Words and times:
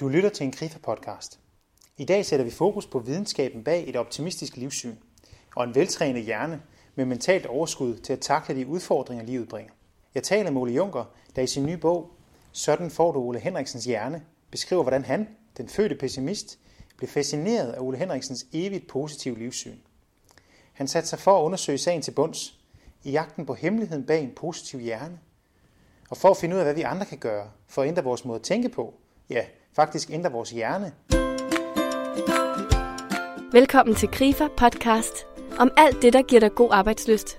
Du 0.00 0.08
lytter 0.08 0.28
til 0.28 0.46
en 0.46 0.52
KRIFA-podcast. 0.52 1.38
I 1.96 2.04
dag 2.04 2.26
sætter 2.26 2.44
vi 2.44 2.50
fokus 2.50 2.86
på 2.86 2.98
videnskaben 2.98 3.64
bag 3.64 3.88
et 3.88 3.96
optimistisk 3.96 4.56
livssyn 4.56 4.96
og 5.54 5.64
en 5.64 5.74
veltrænet 5.74 6.24
hjerne 6.24 6.62
med 6.94 7.04
mentalt 7.04 7.46
overskud 7.46 7.96
til 7.96 8.12
at 8.12 8.20
takle 8.20 8.56
de 8.56 8.66
udfordringer, 8.66 9.24
livet 9.24 9.48
bringer. 9.48 9.72
Jeg 10.14 10.22
taler 10.22 10.50
med 10.50 10.60
Ole 10.60 10.72
Junker, 10.72 11.04
der 11.36 11.42
i 11.42 11.46
sin 11.46 11.66
nye 11.66 11.76
bog, 11.76 12.10
Sådan 12.52 12.90
får 12.90 13.12
du 13.12 13.20
Ole 13.20 13.38
Henriksens 13.38 13.84
hjerne, 13.84 14.22
beskriver, 14.50 14.82
hvordan 14.82 15.04
han, 15.04 15.28
den 15.56 15.68
fødte 15.68 15.94
pessimist, 15.94 16.58
blev 16.96 17.08
fascineret 17.08 17.72
af 17.72 17.80
Ole 17.80 17.98
Henriksens 17.98 18.46
evigt 18.52 18.88
positive 18.88 19.38
livssyn. 19.38 19.78
Han 20.72 20.88
satte 20.88 21.08
sig 21.08 21.18
for 21.18 21.38
at 21.38 21.44
undersøge 21.44 21.78
sagen 21.78 22.02
til 22.02 22.12
bunds, 22.12 22.58
i 23.04 23.10
jagten 23.10 23.46
på 23.46 23.54
hemmeligheden 23.54 24.06
bag 24.06 24.22
en 24.22 24.32
positiv 24.36 24.80
hjerne, 24.80 25.18
og 26.10 26.16
for 26.16 26.30
at 26.30 26.36
finde 26.36 26.54
ud 26.56 26.60
af, 26.60 26.66
hvad 26.66 26.74
vi 26.74 26.82
andre 26.82 27.06
kan 27.06 27.18
gøre 27.18 27.50
for 27.66 27.82
at 27.82 27.88
ændre 27.88 28.04
vores 28.04 28.24
måde 28.24 28.36
at 28.36 28.42
tænke 28.42 28.68
på, 28.68 28.94
ja, 29.30 29.44
faktisk 29.76 30.10
ændre 30.10 30.32
vores 30.32 30.50
hjerne. 30.50 30.92
Velkommen 33.52 33.96
til 33.96 34.08
Grifer 34.08 34.48
podcast 34.56 35.26
om 35.58 35.70
alt 35.76 36.02
det, 36.02 36.12
der 36.12 36.22
giver 36.22 36.40
dig 36.40 36.54
god 36.54 36.68
arbejdsløst. 36.72 37.38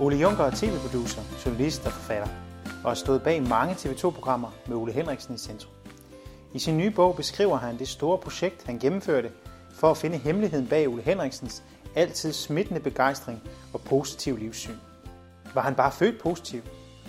Ole 0.00 0.16
Junker 0.16 0.44
er 0.44 0.50
tv-producer, 0.50 1.22
journalist 1.46 1.86
og 1.86 1.92
forfatter, 1.92 2.28
og 2.84 2.90
har 2.90 2.94
stået 2.94 3.22
bag 3.22 3.42
mange 3.42 3.74
TV2-programmer 3.74 4.50
med 4.68 4.76
Ole 4.76 4.92
Henriksen 4.92 5.34
i 5.34 5.38
centrum. 5.38 5.72
I 6.54 6.58
sin 6.58 6.78
nye 6.78 6.90
bog 6.90 7.16
beskriver 7.16 7.56
han 7.56 7.78
det 7.78 7.88
store 7.88 8.18
projekt, 8.18 8.66
han 8.66 8.78
gennemførte 8.78 9.30
for 9.74 9.90
at 9.90 9.96
finde 9.96 10.16
hemmeligheden 10.16 10.66
bag 10.66 10.88
Ole 10.88 11.02
Henriksens 11.02 11.62
altid 11.94 12.32
smittende 12.32 12.80
begejstring 12.80 13.42
og 13.72 13.80
positiv 13.80 14.36
livssyn. 14.36 14.89
Var 15.54 15.62
han 15.62 15.74
bare 15.74 15.92
født 15.92 16.22
positiv? 16.22 16.62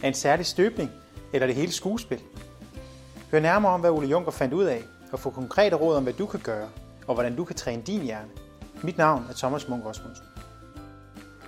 Af 0.04 0.08
en 0.08 0.14
særlig 0.14 0.46
støbning? 0.46 0.92
Eller 1.34 1.48
det 1.48 1.56
hele 1.56 1.72
skuespil? 1.72 2.20
Hør 3.32 3.40
nærmere 3.40 3.72
om, 3.72 3.80
hvad 3.80 3.90
Ole 3.90 4.08
Junker 4.08 4.32
fandt 4.32 4.54
ud 4.54 4.64
af, 4.64 4.84
og 5.12 5.20
få 5.20 5.30
konkrete 5.30 5.76
råd 5.76 5.96
om, 5.96 6.04
hvad 6.04 6.14
du 6.14 6.26
kan 6.26 6.40
gøre, 6.40 6.68
og 7.08 7.14
hvordan 7.14 7.36
du 7.36 7.44
kan 7.44 7.56
træne 7.56 7.82
din 7.82 8.02
hjerne. 8.02 8.30
Mit 8.82 8.98
navn 8.98 9.26
er 9.30 9.34
Thomas 9.34 9.68
Munk 9.68 9.86
Rasmussen. 9.86 10.26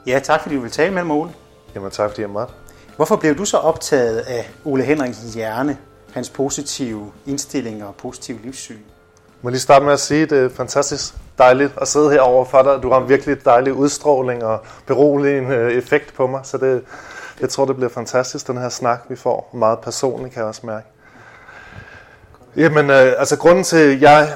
Ja, 0.07 0.19
tak 0.19 0.41
fordi 0.41 0.55
du 0.55 0.61
vil 0.61 0.71
tale 0.71 0.93
med 0.93 1.03
mig, 1.03 1.15
Ole. 1.15 1.31
Jamen 1.75 1.91
tak 1.91 2.09
fordi 2.09 2.21
jeg 2.21 2.29
måtte. 2.29 2.53
Hvorfor 2.95 3.15
blev 3.15 3.37
du 3.37 3.45
så 3.45 3.57
optaget 3.57 4.19
af 4.19 4.49
Ole 4.65 4.83
Henriksens 4.83 5.33
hjerne, 5.33 5.77
hans 6.13 6.29
positive 6.29 7.11
indstillinger 7.25 7.85
og 7.85 7.95
positive 7.95 8.39
livssyn? 8.41 8.79
Jeg 9.43 9.47
må 9.47 9.49
lige 9.49 9.61
starte 9.61 9.85
med 9.85 9.93
at 9.93 9.99
sige, 9.99 10.23
at 10.23 10.29
det 10.29 10.39
er 10.39 10.49
fantastisk 10.49 11.13
dejligt 11.37 11.71
at 11.81 11.87
sidde 11.87 12.11
herovre 12.11 12.45
for 12.45 12.61
dig. 12.61 12.83
Du 12.83 12.91
har 12.91 13.01
en 13.01 13.09
virkelig 13.09 13.45
dejlig 13.45 13.73
udstråling 13.73 14.43
og 14.43 14.59
beroligende 14.85 15.55
øh, 15.55 15.71
effekt 15.71 16.13
på 16.13 16.27
mig, 16.27 16.41
så 16.43 16.57
det, 16.57 16.83
jeg 17.41 17.49
tror, 17.49 17.65
det 17.65 17.75
bliver 17.75 17.89
fantastisk, 17.89 18.47
den 18.47 18.57
her 18.57 18.69
snak, 18.69 19.01
vi 19.09 19.15
får. 19.15 19.49
Meget 19.53 19.79
personligt, 19.79 20.33
kan 20.33 20.39
jeg 20.39 20.47
også 20.47 20.61
mærke. 20.65 20.87
Jamen, 22.55 22.89
øh, 22.89 23.13
altså 23.17 23.37
grunden 23.37 23.63
til, 23.63 23.77
at 23.77 24.01
jeg 24.01 24.29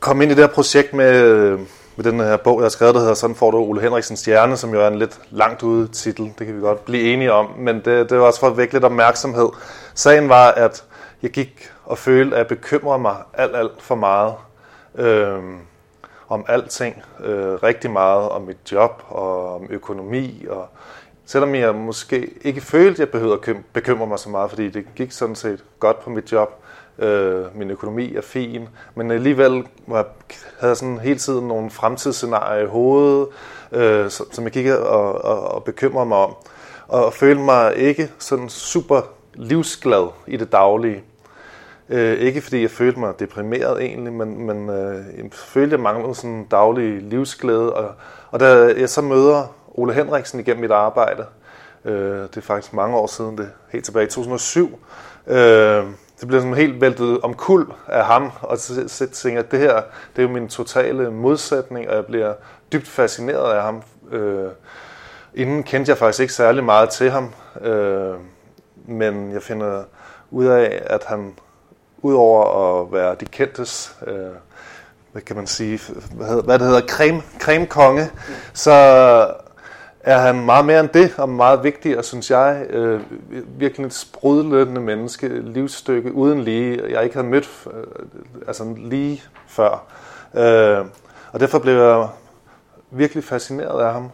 kom 0.00 0.22
ind 0.22 0.32
i 0.32 0.34
det 0.34 0.44
her 0.44 0.54
projekt 0.54 0.94
med, 0.94 1.12
øh, 1.12 1.60
med 1.96 2.04
den 2.04 2.20
her 2.20 2.36
bog, 2.36 2.58
jeg 2.58 2.64
har 2.64 2.68
skrevet, 2.68 2.94
der 2.94 3.00
hedder 3.00 3.14
Sådan 3.14 3.36
får 3.36 3.50
du 3.50 3.58
Ole 3.58 3.80
Henriksens 3.80 4.24
hjerne, 4.24 4.56
som 4.56 4.74
jo 4.74 4.80
er 4.80 4.88
en 4.88 4.98
lidt 4.98 5.18
langt 5.30 5.62
ude 5.62 5.88
titel, 5.88 6.32
det 6.38 6.46
kan 6.46 6.56
vi 6.56 6.60
godt 6.60 6.84
blive 6.84 7.12
enige 7.12 7.32
om, 7.32 7.46
men 7.58 7.76
det, 7.76 8.10
det 8.10 8.18
var 8.18 8.24
også 8.24 8.40
for 8.40 8.46
at 8.46 8.56
vække 8.56 8.72
lidt 8.72 8.84
opmærksomhed. 8.84 9.48
Sagen 9.94 10.28
var, 10.28 10.48
at 10.50 10.84
jeg 11.22 11.30
gik 11.30 11.70
og 11.86 11.98
følte, 11.98 12.36
at 12.36 12.38
jeg 12.38 12.46
bekymrede 12.46 12.98
mig 12.98 13.16
alt, 13.34 13.56
alt 13.56 13.82
for 13.82 13.94
meget 13.94 14.34
øh, 14.94 15.42
om 16.28 16.44
alting. 16.48 17.02
Øh, 17.24 17.54
rigtig 17.54 17.90
meget 17.90 18.28
om 18.28 18.42
mit 18.42 18.72
job 18.72 19.02
og 19.08 19.54
om 19.54 19.66
økonomi. 19.70 20.46
Og 20.50 20.68
selvom 21.26 21.54
jeg 21.54 21.74
måske 21.74 22.30
ikke 22.42 22.60
følte, 22.60 22.92
at 22.92 22.98
jeg 22.98 23.08
behøvede 23.08 23.40
at 23.48 23.56
bekymre 23.72 24.06
mig 24.06 24.18
så 24.18 24.28
meget, 24.28 24.50
fordi 24.50 24.68
det 24.70 24.86
gik 24.96 25.12
sådan 25.12 25.34
set 25.34 25.64
godt 25.80 26.00
på 26.00 26.10
mit 26.10 26.32
job. 26.32 26.62
Øh, 26.98 27.56
min 27.56 27.70
økonomi 27.70 28.14
er 28.14 28.20
fin, 28.20 28.68
men 28.94 29.10
alligevel 29.10 29.66
var, 29.86 30.06
havde 30.58 30.70
jeg 30.70 30.76
sådan 30.76 30.98
hele 30.98 31.18
tiden 31.18 31.48
nogle 31.48 31.70
fremtidsscenarier 31.70 32.62
i 32.62 32.66
hovedet, 32.66 33.28
øh, 33.72 34.10
som, 34.10 34.32
som 34.32 34.44
jeg 34.44 34.52
gik 34.52 34.66
og, 34.66 35.24
og, 35.24 35.40
og 35.40 35.64
bekymrede 35.64 36.06
mig 36.06 36.18
om. 36.18 36.34
Og 36.88 37.12
følte 37.12 37.42
mig 37.42 37.76
ikke 37.76 38.10
sådan 38.18 38.48
super 38.48 39.00
livsglad 39.34 40.08
i 40.26 40.36
det 40.36 40.52
daglige. 40.52 41.02
Øh, 41.88 42.18
ikke 42.18 42.40
fordi 42.40 42.62
jeg 42.62 42.70
følte 42.70 43.00
mig 43.00 43.14
deprimeret 43.18 43.82
egentlig, 43.82 44.12
men, 44.12 44.46
men 44.46 44.70
øh, 44.70 45.04
jeg 45.16 45.24
følte, 45.32 45.66
at 45.66 45.72
jeg 45.72 45.80
manglede 45.80 46.14
sådan 46.14 46.46
daglig 46.50 47.02
livsglæde. 47.02 47.72
Og, 47.72 47.94
og 48.30 48.40
da 48.40 48.74
jeg 48.78 48.88
så 48.88 49.02
møder 49.02 49.54
Ole 49.68 49.92
Henriksen 49.94 50.40
igennem 50.40 50.60
mit 50.60 50.70
arbejde, 50.70 51.24
øh, 51.84 52.20
det 52.22 52.36
er 52.36 52.40
faktisk 52.40 52.72
mange 52.72 52.96
år 52.96 53.06
siden, 53.06 53.38
det 53.38 53.50
helt 53.68 53.84
tilbage 53.84 54.06
i 54.06 54.10
2007, 54.10 54.78
øh, 55.26 55.36
det 56.20 56.28
blev 56.28 56.40
sådan 56.40 56.54
helt 56.54 56.80
væltet 56.80 57.20
om 57.20 57.34
kul 57.34 57.66
af 57.88 58.04
ham, 58.04 58.30
og 58.40 58.58
så, 58.58 58.88
så 58.88 59.06
tænkte 59.06 59.28
jeg, 59.28 59.38
at 59.38 59.50
det 59.50 59.58
her, 59.58 59.82
det 60.16 60.22
er 60.22 60.26
jo 60.28 60.34
min 60.34 60.48
totale 60.48 61.10
modsætning, 61.10 61.88
og 61.88 61.96
jeg 61.96 62.06
bliver 62.06 62.34
dybt 62.72 62.88
fascineret 62.88 63.52
af 63.52 63.62
ham. 63.62 63.82
Øh, 64.12 64.50
inden 65.34 65.62
kendte 65.62 65.90
jeg 65.90 65.98
faktisk 65.98 66.20
ikke 66.20 66.34
særlig 66.34 66.64
meget 66.64 66.90
til 66.90 67.10
ham, 67.10 67.32
øh, 67.62 68.14
men 68.86 69.32
jeg 69.32 69.42
finder 69.42 69.82
ud 70.30 70.46
af, 70.46 70.82
at 70.86 71.04
han 71.04 71.34
udover 72.06 72.82
at 72.82 72.92
være 72.92 73.16
de 73.20 73.24
kendtes, 73.24 73.96
øh, 74.06 74.14
hvad 75.12 75.22
kan 75.22 75.36
man 75.36 75.46
sige, 75.46 75.80
hvad, 76.12 76.26
hedder, 76.26 76.42
hvad 76.42 76.58
det 76.58 76.66
hedder, 76.66 76.86
creme, 76.86 77.22
creme 77.40 77.66
konge, 77.66 78.10
så 78.52 78.72
er 80.00 80.18
han 80.18 80.44
meget 80.44 80.64
mere 80.64 80.80
end 80.80 80.88
det, 80.88 81.14
og 81.18 81.28
meget 81.28 81.64
vigtig, 81.64 81.98
og 81.98 82.04
synes 82.04 82.30
jeg, 82.30 82.66
øh, 82.70 83.00
virkelig 83.58 83.86
et 83.86 83.94
sprudlende 83.94 84.80
menneske, 84.80 85.28
livsstykke 85.28 86.12
uden 86.12 86.42
lige, 86.42 86.82
jeg 86.90 87.04
ikke 87.04 87.16
havde 87.16 87.28
mødt 87.28 87.66
øh, 87.74 87.84
altså 88.48 88.74
lige 88.76 89.22
før. 89.46 89.84
Øh, 90.34 90.86
og 91.32 91.40
derfor 91.40 91.58
blev 91.58 91.74
jeg 91.74 92.08
virkelig 92.90 93.24
fascineret 93.24 93.82
af 93.82 93.92
ham, 93.92 94.10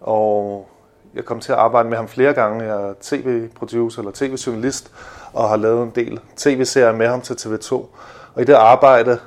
og 0.00 0.68
jeg 1.14 1.24
kom 1.24 1.40
til 1.40 1.52
at 1.52 1.58
arbejde 1.58 1.88
med 1.88 1.96
ham 1.96 2.08
flere 2.08 2.32
gange. 2.32 2.64
Jeg 2.64 2.88
er 2.88 2.94
tv-producer 3.00 4.02
eller 4.02 4.12
tv-journalist, 4.14 4.90
og 5.32 5.48
har 5.48 5.56
lavet 5.56 5.82
en 5.82 5.92
del 5.94 6.20
tv-serier 6.36 6.92
med 6.92 7.08
ham 7.08 7.20
til 7.20 7.34
TV2. 7.34 7.74
Og 8.34 8.42
i 8.42 8.44
det 8.44 8.54
arbejde, 8.54 9.18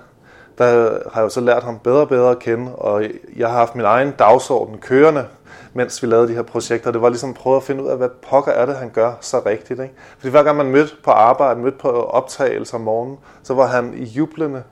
der 0.58 0.66
har 1.12 1.22
jeg 1.22 1.24
jo 1.24 1.30
så 1.30 1.42
lært 1.42 1.64
ham 1.64 1.80
bedre 1.80 2.02
og 2.02 2.10
bedre 2.10 2.32
at 2.32 2.40
kende, 2.40 2.76
og 2.76 3.04
jeg 3.36 3.48
har 3.50 3.58
haft 3.58 3.76
min 3.76 3.86
egen 3.86 4.12
dagsorden 4.12 4.78
kørende, 4.78 5.26
mens 5.74 6.04
vi 6.04 6.08
lavede 6.08 6.28
de 6.28 6.34
her 6.34 6.42
projekter. 6.42 6.92
Det 6.92 7.02
var 7.02 7.10
ligesom 7.10 7.30
at 7.30 7.36
prøve 7.36 7.56
at 7.56 7.64
finde 7.64 7.84
ud 7.84 7.90
af, 7.90 7.98
hvad 7.98 8.10
pokker 8.30 8.52
er 8.52 8.66
det, 8.66 8.76
han 8.76 8.90
gør 8.90 9.14
så 9.22 9.42
rigtigt. 9.46 9.80
Ikke? 9.80 9.94
Fordi 10.18 10.30
hver 10.30 10.44
gang 10.44 10.58
man 10.58 10.72
mødte 10.72 10.94
på 11.04 11.12
arbejde, 11.12 11.60
mødte 11.60 11.78
på 11.78 11.90
optagelser 11.90 12.78
om 12.78 12.82
morgenen, 12.82 13.18
så 13.44 13.54
var 13.54 13.68
han 13.68 13.94
i 13.98 14.04
jublende 14.04 14.64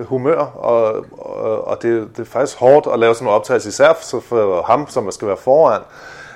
humør, 0.00 0.38
og, 0.38 1.04
og, 1.18 1.68
og 1.68 1.82
det, 1.82 2.08
det 2.16 2.22
er 2.22 2.24
faktisk 2.24 2.58
hårdt 2.58 2.86
at 2.92 2.98
lave 2.98 3.14
sådan 3.14 3.28
en 3.28 3.34
optagelse, 3.34 3.68
især 3.68 3.92
for 4.02 4.62
ham, 4.62 4.88
som 4.88 5.10
skal 5.10 5.28
være 5.28 5.36
foran 5.36 5.80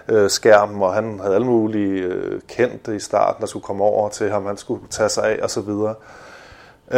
øh, 0.08 0.30
skærmen, 0.30 0.82
og 0.82 0.94
han 0.94 1.20
havde 1.20 1.34
alle 1.34 1.46
mulige 1.46 2.02
øh, 2.02 2.40
kendte 2.48 2.96
i 2.96 2.98
starten, 2.98 3.40
der 3.40 3.46
skulle 3.46 3.62
komme 3.62 3.84
over 3.84 4.08
til 4.08 4.30
ham, 4.30 4.46
han 4.46 4.56
skulle 4.56 4.82
tage 4.90 5.08
sig 5.08 5.24
af 5.24 5.38
osv. 5.42 5.68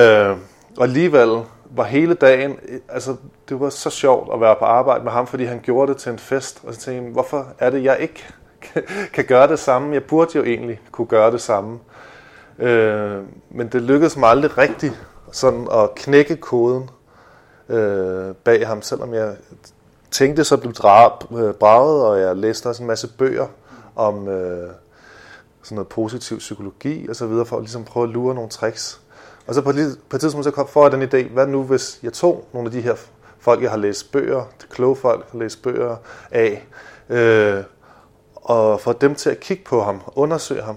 Øh, 0.01 0.37
og 0.77 0.83
alligevel 0.83 1.43
var 1.71 1.85
hele 1.85 2.15
dagen, 2.15 2.59
øh, 2.69 2.81
altså 2.89 3.17
det 3.49 3.61
var 3.61 3.69
så 3.69 3.91
sjovt 3.91 4.35
at 4.35 4.41
være 4.41 4.57
på 4.59 4.65
arbejde 4.65 5.05
med 5.05 5.13
ham, 5.13 5.27
fordi 5.27 5.45
han 5.45 5.61
gjorde 5.63 5.93
det 5.93 6.01
til 6.01 6.13
en 6.13 6.19
fest, 6.19 6.61
og 6.67 6.75
så 6.75 6.81
tænkte 6.81 7.05
jeg, 7.05 7.13
hvorfor 7.13 7.47
er 7.59 7.71
det, 7.71 7.85
jeg 7.85 7.97
ikke 8.01 8.25
kan 9.15 9.25
gøre 9.25 9.49
det 9.49 9.59
samme? 9.59 9.95
Jeg 9.95 10.03
burde 10.05 10.39
jo 10.39 10.45
egentlig 10.45 10.81
kunne 10.93 11.07
gøre 11.07 11.33
det 11.33 11.41
samme. 11.41 11.79
Øh, 12.59 13.23
men 13.51 13.69
det 13.69 13.83
lykkedes 13.83 14.17
mig 14.17 14.29
aldrig 14.29 14.59
rigtigt 14.59 15.07
sådan 15.33 15.69
at 15.73 15.95
knække 15.95 16.37
koden 16.37 16.91
øh, 17.69 18.35
bag 18.35 18.67
ham, 18.67 18.83
selvom 18.83 19.15
jeg 19.15 19.37
tænkte, 20.15 20.45
så 20.45 20.57
blev 20.57 20.75
øh, 21.39 21.55
braget, 21.55 22.07
og 22.07 22.21
jeg 22.21 22.37
læste 22.37 22.67
også 22.67 22.83
en 22.83 22.87
masse 22.87 23.09
bøger 23.09 23.47
om 23.97 24.29
øh, 24.29 24.71
sådan 25.63 25.77
noget 25.77 25.89
positiv 25.89 26.39
psykologi 26.39 27.09
og 27.09 27.17
så 27.17 27.27
videre, 27.27 27.47
for 27.47 27.57
at 27.57 27.63
ligesom 27.63 27.85
prøve 27.85 28.05
at 28.05 28.11
lure 28.11 28.35
nogle 28.35 28.51
tricks. 28.51 29.01
Og 29.47 29.55
så 29.55 29.63
på, 29.63 29.73
på 30.09 30.17
et 30.17 30.21
tidspunkt 30.21 30.45
så 30.45 30.51
kom 30.51 30.69
for 30.69 30.89
den 30.89 31.03
idé, 31.03 31.33
hvad 31.33 31.47
nu 31.47 31.63
hvis 31.63 31.99
jeg 32.03 32.13
tog 32.13 32.49
nogle 32.53 32.67
af 32.69 32.73
de 32.73 32.81
her 32.81 32.95
folk, 33.39 33.63
jeg 33.63 33.71
har 33.71 33.79
læst 33.79 34.13
bøger, 34.13 34.41
de 34.63 34.67
kloge 34.71 34.97
folk, 34.97 35.27
har 35.33 35.39
læst 35.39 35.63
bøger 35.63 35.97
af, 36.31 36.67
øh, 37.09 37.63
og 38.35 38.81
få 38.81 38.93
dem 38.93 39.15
til 39.15 39.31
at 39.31 39.41
kigge 39.41 39.65
på 39.65 39.83
ham, 39.83 40.01
undersøge 40.15 40.63
ham 40.63 40.77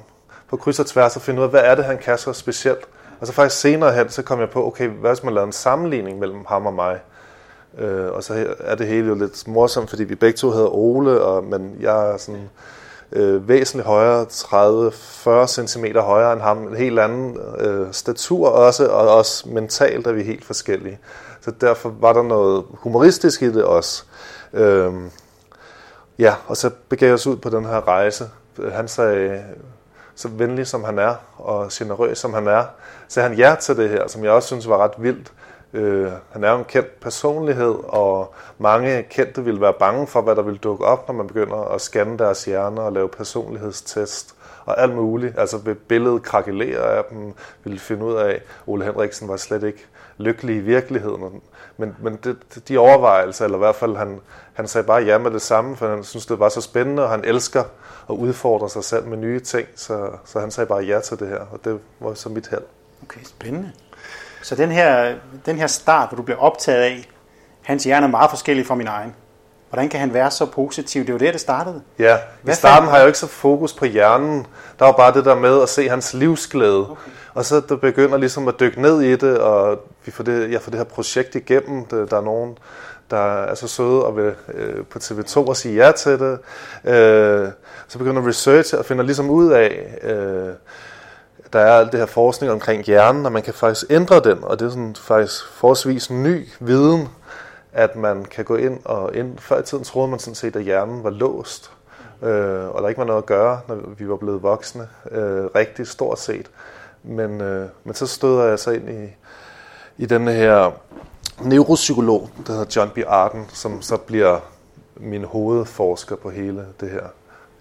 på 0.50 0.58
kryds 0.58 0.80
og 0.80 0.86
tværs 0.86 1.16
og 1.16 1.22
finde 1.22 1.40
ud 1.40 1.44
af, 1.44 1.50
hvad 1.50 1.62
er 1.64 1.76
det, 1.76 1.86
han 1.86 1.98
kan 1.98 2.18
så 2.18 2.34
specielt. 2.34 2.88
Og 3.20 3.28
så 3.28 3.34
faktisk 3.34 3.62
senere 3.62 3.94
hen, 3.94 4.10
så 4.10 4.22
kom 4.22 4.40
jeg 4.40 4.50
på, 4.50 4.68
okay, 4.68 4.90
hvad 4.90 5.12
hvis 5.12 5.24
man 5.24 5.34
lavede 5.34 5.48
en 5.48 5.54
sammenligning 5.54 6.20
mellem 6.20 6.46
ham 6.48 6.66
og 6.66 6.74
mig? 6.74 7.00
Øh, 7.80 8.12
og 8.12 8.24
så 8.24 8.56
er 8.60 8.76
det 8.76 8.88
hele 8.88 9.08
jo 9.08 9.16
lidt 9.16 9.48
morsomt, 9.48 9.90
fordi 9.90 10.04
vi 10.04 10.16
begge 10.16 10.38
to 10.38 10.52
hedder 10.52 10.76
Ole, 10.76 11.22
og, 11.22 11.44
men 11.44 11.78
jeg 11.80 12.12
er 12.14 12.18
sådan 12.18 12.50
øh, 13.12 13.48
væsentligt 13.48 13.88
højere, 13.88 14.24
30-40 14.24 15.68
cm 15.68 15.86
højere 15.98 16.34
end 16.34 16.42
ham, 16.42 16.68
en 16.68 16.76
helt 16.76 17.00
anden 17.00 17.38
øh, 17.60 17.88
statur 17.92 18.50
også, 18.50 18.88
og 18.88 19.16
også 19.16 19.50
mentalt 19.50 20.08
er 20.08 20.12
vi 20.12 20.24
helt 20.24 20.46
forskellige. 20.46 21.00
Så 21.42 21.52
derfor 21.52 21.94
var 22.00 22.14
der 22.14 22.24
noget 22.24 22.64
humoristisk 22.70 23.42
i 23.42 23.54
det 23.54 23.64
også. 23.64 24.04
Øh, 24.54 24.94
ja, 26.20 26.36
og 26.48 26.58
så 26.58 26.72
begav 26.90 27.08
jeg 27.08 27.14
os 27.14 27.28
ud 27.28 27.38
på 27.38 27.50
den 27.50 27.66
her 27.66 27.88
rejse, 27.88 28.30
han 28.72 28.88
sagde, 28.88 29.44
så 30.16 30.28
venlig 30.28 30.68
som 30.68 30.84
han 30.84 31.00
er, 31.00 31.16
og 31.38 31.68
generøs 31.72 32.18
som 32.18 32.34
han 32.34 32.48
er, 32.48 32.64
sagde 33.08 33.30
han 33.30 33.38
ja 33.38 33.56
til 33.62 33.78
det 33.78 33.90
her, 33.90 34.08
som 34.08 34.24
jeg 34.24 34.32
også 34.32 34.48
synes 34.48 34.70
var 34.70 34.78
ret 34.78 34.92
vildt. 34.98 35.32
Øh, 35.78 36.12
han 36.32 36.44
er 36.44 36.52
jo 36.52 36.58
en 36.58 36.66
kendt 36.66 37.00
personlighed, 37.00 37.76
og 37.88 38.34
mange 38.58 39.04
kendte 39.04 39.44
ville 39.44 39.62
være 39.62 39.74
bange 39.74 40.08
for, 40.08 40.22
hvad 40.22 40.36
der 40.36 40.42
ville 40.42 40.60
dukke 40.60 40.86
op, 40.86 41.08
når 41.08 41.16
man 41.16 41.28
begynder 41.28 41.58
at 41.58 41.82
scanne 41.82 42.18
deres 42.18 42.46
hjerner 42.46 42.82
og 42.82 42.94
lave 42.94 43.10
personlighedstest 43.10 44.36
og 44.66 44.82
alt 44.82 44.96
muligt. 44.96 45.40
Altså 45.40 45.58
ved 45.58 45.76
billedet 45.76 46.24
krakelere 46.24 46.98
af 46.98 47.04
dem, 47.10 47.34
ville 47.64 47.80
finde 47.80 48.06
ud 48.06 48.14
af, 48.14 48.30
at 48.30 48.42
Ole 48.68 48.86
Henriksen 48.86 49.28
var 49.28 49.38
slet 49.38 49.64
ikke 49.64 49.86
lykkelig 50.18 50.56
i 50.56 50.60
virkeligheden. 50.60 51.42
Men, 51.78 51.96
men 52.02 52.20
det, 52.24 52.38
de 52.68 52.78
overvejelser, 52.78 53.46
eller 53.46 53.58
i 53.58 53.60
hvert 53.60 53.76
fald 53.76 53.96
han, 53.96 54.20
han 54.54 54.68
sagde 54.68 54.88
bare 54.88 55.04
ja 55.04 55.18
med 55.18 55.32
det 55.32 55.42
samme, 55.42 55.76
for 55.76 55.88
han 55.90 56.04
synes, 56.04 56.26
det 56.26 56.40
var 56.40 56.50
så 56.50 56.62
spændende, 56.62 57.04
og 57.04 57.10
han 57.10 57.26
elsker 57.26 57.64
at 58.10 58.14
udfordre 58.14 58.70
sig 58.70 58.84
selv 58.84 59.08
med 59.08 59.18
nye 59.18 59.40
ting, 59.40 59.68
så, 59.76 60.10
så 60.26 60.40
han 60.40 60.52
sagde 60.52 60.68
bare 60.68 60.84
ja 60.84 61.00
til 61.00 61.20
det 61.20 61.28
her, 61.28 61.40
og 61.52 61.60
det 61.64 61.80
var 62.00 62.14
så 62.14 62.30
mit 62.30 62.48
held. 62.48 62.64
Okay, 63.04 63.22
spændende. 63.24 63.72
Så 64.48 64.56
den 64.56 64.72
her, 64.72 65.16
den 65.46 65.58
her 65.58 65.68
start, 65.68 66.10
hvor 66.10 66.16
du 66.16 66.22
bliver 66.22 66.40
optaget 66.40 66.82
af, 66.82 67.10
hans 67.62 67.84
hjerne 67.84 68.06
er 68.06 68.10
meget 68.10 68.30
forskellig 68.30 68.66
fra 68.66 68.76
min 68.76 68.88
egen. 68.88 69.16
Hvordan 69.70 69.90
kan 69.90 70.00
han 70.00 70.14
være 70.14 70.32
så 70.32 70.46
positiv? 70.46 71.06
Det 71.06 71.14
var 71.14 71.20
der, 71.20 71.32
det 71.32 71.42
startede. 71.42 71.82
Ja, 72.00 72.18
Hvad 72.42 72.54
i 72.54 72.58
starten 72.58 72.90
har 72.90 72.96
jeg 72.96 73.04
jo 73.04 73.08
ikke 73.08 73.20
så 73.20 73.28
fokus 73.28 73.74
på 73.74 73.86
hjernen. 73.86 74.48
Der 74.80 74.86
var 74.86 74.92
bare 74.92 75.14
det 75.14 75.26
der 75.26 75.36
med 75.36 75.62
at 75.62 75.70
se 75.70 75.90
hans 75.90 76.14
livsglæde. 76.14 76.90
Okay. 76.90 77.12
Og 77.34 77.46
så 77.46 77.62
det 77.70 77.82
begynder 77.82 78.18
ligesom 78.18 78.48
at 78.48 78.60
dykke 78.60 78.82
ned 78.82 79.02
i 79.02 79.16
det, 79.16 79.38
og 79.38 79.80
vi 80.06 80.12
får 80.12 80.24
det, 80.24 80.52
jeg 80.52 80.62
får 80.62 80.72
det 80.72 80.78
her 80.80 80.86
projekt 80.86 81.36
igennem. 81.36 81.86
Der 81.86 82.18
er 82.18 82.22
nogen, 82.22 82.58
der 83.12 83.44
er 83.44 83.56
så 83.56 83.68
søde 83.68 84.06
og 84.06 84.18
vil 84.18 84.34
øh, 84.54 84.86
på 84.86 85.00
TV2 85.00 85.38
og 85.38 85.58
sige 85.58 85.86
ja 85.86 85.92
til 85.92 86.20
det. 86.20 86.40
Øh, 86.94 87.50
så 87.88 87.98
begynder 87.98 88.22
at 88.22 88.28
researche 88.28 88.80
og 88.80 88.86
finder 88.86 89.04
ligesom 89.04 89.30
ud 89.30 89.52
af, 89.52 89.98
øh, 90.04 90.54
der 91.54 91.60
er 91.60 91.80
alt 91.80 91.92
det 91.92 92.00
her 92.00 92.08
forskning 92.08 92.52
omkring 92.52 92.84
hjernen, 92.84 93.26
og 93.26 93.32
man 93.32 93.44
kan 93.44 93.54
faktisk 93.54 93.86
ændre 93.90 94.20
den, 94.20 94.44
og 94.44 94.60
det 94.60 94.66
er 94.66 94.70
sådan 94.70 94.96
faktisk 94.96 95.48
forholdsvis 95.48 96.10
ny 96.10 96.48
viden, 96.60 97.08
at 97.74 97.96
man 97.96 98.26
kan 98.26 98.46
gå 98.46 98.56
ind 98.56 98.80
og 98.86 99.16
ind. 99.16 99.38
Før 99.38 99.60
i 99.60 99.64
tiden 99.64 99.84
troede 99.84 100.08
man 100.08 100.20
sådan 100.20 100.36
set, 100.36 100.56
at 100.56 100.64
hjernen 100.64 101.04
var 101.04 101.10
låst, 101.10 101.72
øh, 102.22 102.70
og 102.70 102.82
der 102.82 102.88
ikke 102.88 103.00
var 103.00 103.06
noget 103.06 103.22
at 103.22 103.26
gøre, 103.26 103.60
når 103.68 103.76
vi 103.98 104.10
var 104.10 104.16
blevet 104.16 104.44
voksne, 104.44 104.88
øh, 105.12 105.46
rigtig 105.46 105.88
stort 105.88 106.20
set. 106.20 106.52
Men, 107.04 107.42
øh, 107.42 107.70
men 107.84 107.96
så 107.96 108.08
støder 108.08 108.44
jeg 108.44 108.60
så 108.60 108.72
ind 108.72 108.90
i, 108.90 109.16
i 109.98 110.06
den 110.06 110.28
her 110.28 110.72
neuropsykolog, 111.42 112.30
der 112.48 112.54
hedder 112.54 112.66
John 112.76 112.90
B. 112.90 112.98
Arden, 113.08 113.46
som 113.54 113.82
så 113.82 113.98
bliver 113.98 114.40
min 114.96 115.24
hovedforsker 115.24 116.16
på 116.16 116.30
hele 116.30 116.66
det 116.80 116.90
her 116.90 117.08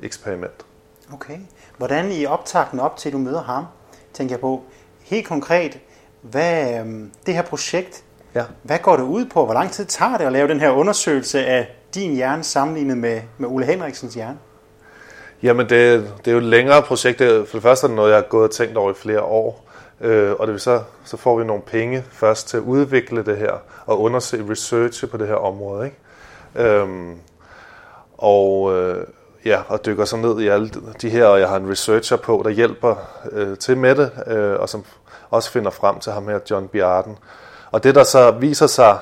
eksperiment. 0.03 0.65
Okay. 1.12 1.38
Hvordan 1.76 2.12
i 2.12 2.26
optakten 2.26 2.81
op 2.81 2.97
til, 2.97 3.08
at 3.08 3.12
du 3.12 3.19
møder 3.19 3.43
ham, 3.43 3.64
tænker 4.12 4.32
jeg 4.32 4.41
på, 4.41 4.62
helt 5.03 5.26
konkret, 5.26 5.79
hvad 6.20 6.81
øhm, 6.81 7.12
det 7.26 7.35
her 7.35 7.43
projekt, 7.43 8.05
ja. 8.35 8.44
hvad 8.62 8.79
går 8.79 8.97
det 8.97 9.03
ud 9.03 9.26
på? 9.26 9.44
Hvor 9.44 9.55
lang 9.55 9.70
tid 9.70 9.85
tager 9.85 10.19
det 10.19 10.25
at 10.25 10.32
lave 10.32 10.49
den 10.49 10.61
her 10.61 10.70
undersøgelse 10.70 11.47
af 11.47 11.76
din 11.94 12.14
hjerne 12.14 12.44
sammenlignet 12.44 12.99
med, 12.99 13.20
med 13.38 13.49
Ole 13.49 13.67
Henriksens 13.67 14.14
hjerne? 14.14 14.38
Jamen, 15.43 15.69
det, 15.69 16.12
det 16.19 16.29
er 16.29 16.32
jo 16.32 16.38
et 16.38 16.44
længere 16.44 16.82
projekt. 16.82 17.19
For 17.19 17.56
det 17.56 17.62
første 17.62 17.85
er 17.85 17.88
det 17.88 17.97
noget, 17.97 18.11
jeg 18.11 18.17
har 18.19 18.29
gået 18.29 18.44
og 18.44 18.50
tænkt 18.50 18.76
over 18.76 18.91
i 18.91 18.94
flere 18.94 19.23
år. 19.23 19.67
Øh, 20.00 20.32
og 20.32 20.47
det 20.47 20.52
vil 20.52 20.61
så, 20.61 20.82
så 21.05 21.17
får 21.17 21.38
vi 21.38 21.44
nogle 21.44 21.62
penge 21.62 22.05
først 22.11 22.49
til 22.49 22.56
at 22.56 22.62
udvikle 22.62 23.25
det 23.25 23.37
her 23.37 23.52
og 23.87 24.00
undersøge 24.00 24.50
research 24.50 25.09
på 25.09 25.17
det 25.17 25.29
her 25.29 25.35
område. 25.35 25.85
Ikke? 25.85 26.69
Øhm, 26.69 27.14
og, 28.19 28.76
øh, 28.76 29.06
ja, 29.47 29.63
og 29.69 29.87
dykker 29.87 30.05
så 30.05 30.17
ned 30.17 30.41
i 30.41 30.49
alle 30.49 30.71
de 31.03 31.11
her, 31.11 31.27
og 31.27 31.41
jeg 31.41 31.49
har 31.49 31.57
en 31.57 31.71
researcher 31.71 32.17
på, 32.17 32.43
der 32.45 32.51
hjælper 32.51 32.97
øh, 33.33 33.59
til 33.59 33.77
med 33.77 33.95
det, 33.95 34.11
øh, 34.27 34.61
og 34.61 34.69
som 34.69 34.85
også 35.31 35.51
finder 35.51 35.71
frem 35.71 35.99
til 35.99 36.13
ham 36.13 36.29
her, 36.29 36.39
John 36.51 36.69
Biarden. 36.69 37.19
Og 37.71 37.85
det, 37.85 37.95
der 37.95 38.05
så 38.05 38.31
viser 38.31 38.67
sig, 38.67 38.99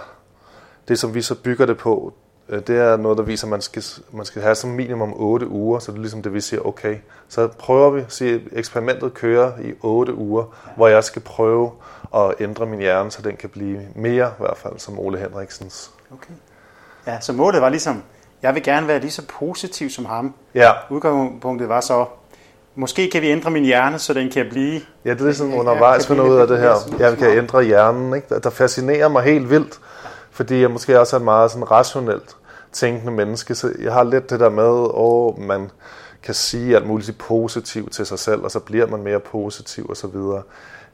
det 0.89 0.99
som 0.99 1.15
vi 1.15 1.23
så 1.23 1.35
bygger 1.35 1.67
det 1.67 1.79
på, 1.79 2.13
øh, 2.49 2.61
det 2.67 2.79
er 2.79 2.97
noget, 2.97 3.19
der 3.19 3.25
viser, 3.25 3.47
at 3.47 3.51
man 3.51 3.61
skal, 3.61 3.85
man 4.13 4.27
skal 4.27 4.43
have 4.43 4.55
som 4.55 4.71
minimum 4.71 5.13
8 5.17 5.49
uger, 5.49 5.79
så 5.79 5.93
det 5.93 5.99
er 5.99 6.01
ligesom 6.01 6.23
det, 6.23 6.35
vi 6.35 6.41
siger, 6.41 6.67
okay, 6.67 6.97
så 7.29 7.49
prøver 7.49 7.91
vi, 7.91 8.01
at 8.01 8.41
eksperimentet 8.53 9.15
kører 9.15 9.53
i 9.61 9.73
8 9.83 10.15
uger, 10.15 10.45
hvor 10.77 10.89
jeg 10.89 11.05
skal 11.05 11.23
prøve 11.23 11.73
at 12.15 12.35
ændre 12.41 12.67
min 12.67 12.81
hjerne, 12.81 13.11
så 13.11 13.23
den 13.23 13.37
kan 13.37 13.51
blive 13.51 13.81
mere, 13.95 14.27
i 14.27 14.41
hvert 14.41 14.57
fald, 14.57 14.79
som 14.79 14.99
Ole 14.99 15.19
Henriksens. 15.19 15.91
Okay. 16.13 16.35
Ja, 17.07 17.21
så 17.21 17.33
målet 17.33 17.63
var 17.63 17.69
ligesom, 17.69 18.03
jeg 18.45 18.55
vil 18.55 18.63
gerne 18.63 18.89
være 18.89 19.01
lige 19.01 19.11
så 19.11 19.23
positiv 19.39 19.91
som 19.91 20.05
ham. 20.05 20.35
Ja. 20.55 20.71
Udgangspunktet 20.91 21.69
var 21.69 21.81
så, 21.81 22.05
måske 22.75 23.11
kan 23.11 23.23
vi 23.23 23.27
ændre 23.27 23.51
min 23.51 23.65
hjerne, 23.65 23.99
så 23.99 24.15
den 24.15 24.31
kan 24.31 24.47
blive... 24.51 24.81
Ja, 25.05 25.15
det 25.15 25.29
er 25.29 25.33
sådan 25.33 25.55
undervejs 25.55 26.07
finde 26.07 26.23
ud 26.23 26.37
af 26.37 26.47
det 26.47 26.59
her. 26.59 26.75
Jeg 26.99 27.17
kan 27.19 27.39
ændre 27.39 27.63
hjernen, 27.63 28.15
ikke? 28.15 28.41
Der 28.43 28.51
fascinerer 28.51 29.09
mig 29.09 29.23
helt 29.23 29.51
vildt, 29.51 29.79
fordi 30.31 30.61
jeg 30.61 30.71
måske 30.71 31.01
også 31.01 31.17
er 31.17 31.21
et 31.21 31.25
meget 31.25 31.51
sådan 31.51 31.71
rationelt 31.71 32.37
tænkende 32.73 33.13
menneske, 33.13 33.55
så 33.55 33.73
jeg 33.83 33.93
har 33.93 34.05
lidt 34.05 34.31
det 34.31 34.41
der 34.41 34.51
med, 34.51 34.89
at 35.39 35.49
man 35.49 35.71
kan 36.23 36.35
sige 36.35 36.77
alt 36.77 36.87
muligt 36.87 37.19
positivt 37.19 37.93
til 37.93 38.07
sig 38.07 38.19
selv, 38.19 38.41
og 38.41 38.51
så 38.51 38.61
bliver 38.61 38.87
man 38.87 39.03
mere 39.03 39.21
positiv 39.21 39.87
og 39.89 39.97
så 39.97 40.07
videre. 40.07 40.43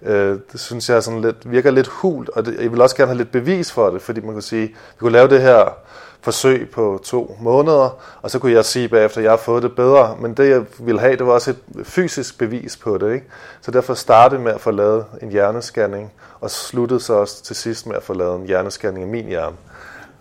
Øh, 0.02 0.38
det 0.52 0.60
synes 0.60 0.90
jeg 0.90 1.02
sådan 1.02 1.20
lidt, 1.20 1.50
virker 1.50 1.70
lidt 1.70 1.88
hult, 1.88 2.28
og 2.28 2.46
det, 2.46 2.60
jeg 2.60 2.72
vil 2.72 2.80
også 2.80 2.96
gerne 2.96 3.08
have 3.08 3.18
lidt 3.18 3.32
bevis 3.32 3.72
for 3.72 3.90
det, 3.90 4.02
fordi 4.02 4.20
man 4.20 4.32
kan 4.32 4.42
sige, 4.42 4.66
vi 4.68 4.98
kunne 4.98 5.12
lave 5.12 5.28
det 5.28 5.42
her 5.42 5.74
forsøg 6.22 6.70
på 6.70 7.00
to 7.04 7.36
måneder, 7.40 7.98
og 8.22 8.30
så 8.30 8.38
kunne 8.38 8.52
jeg 8.52 8.64
sige 8.64 8.88
bagefter, 8.88 9.18
at 9.18 9.24
jeg 9.24 9.32
har 9.32 9.36
fået 9.36 9.62
det 9.62 9.76
bedre. 9.76 10.16
Men 10.20 10.34
det, 10.34 10.50
jeg 10.50 10.64
ville 10.78 11.00
have, 11.00 11.16
det 11.16 11.26
var 11.26 11.32
også 11.32 11.50
et 11.50 11.86
fysisk 11.86 12.38
bevis 12.38 12.76
på 12.76 12.98
det. 12.98 13.14
Ikke? 13.14 13.26
Så 13.60 13.70
derfor 13.70 13.94
startede 13.94 14.40
med 14.40 14.52
at 14.52 14.60
få 14.60 14.70
lavet 14.70 15.04
en 15.22 15.30
hjernescanning, 15.30 16.12
og 16.40 16.50
sluttede 16.50 17.00
så 17.00 17.14
også 17.14 17.42
til 17.42 17.56
sidst 17.56 17.86
med 17.86 17.96
at 17.96 18.02
få 18.02 18.14
lavet 18.14 18.40
en 18.40 18.46
hjernescanning 18.46 19.04
af 19.04 19.10
min 19.10 19.26
hjerne. 19.26 19.56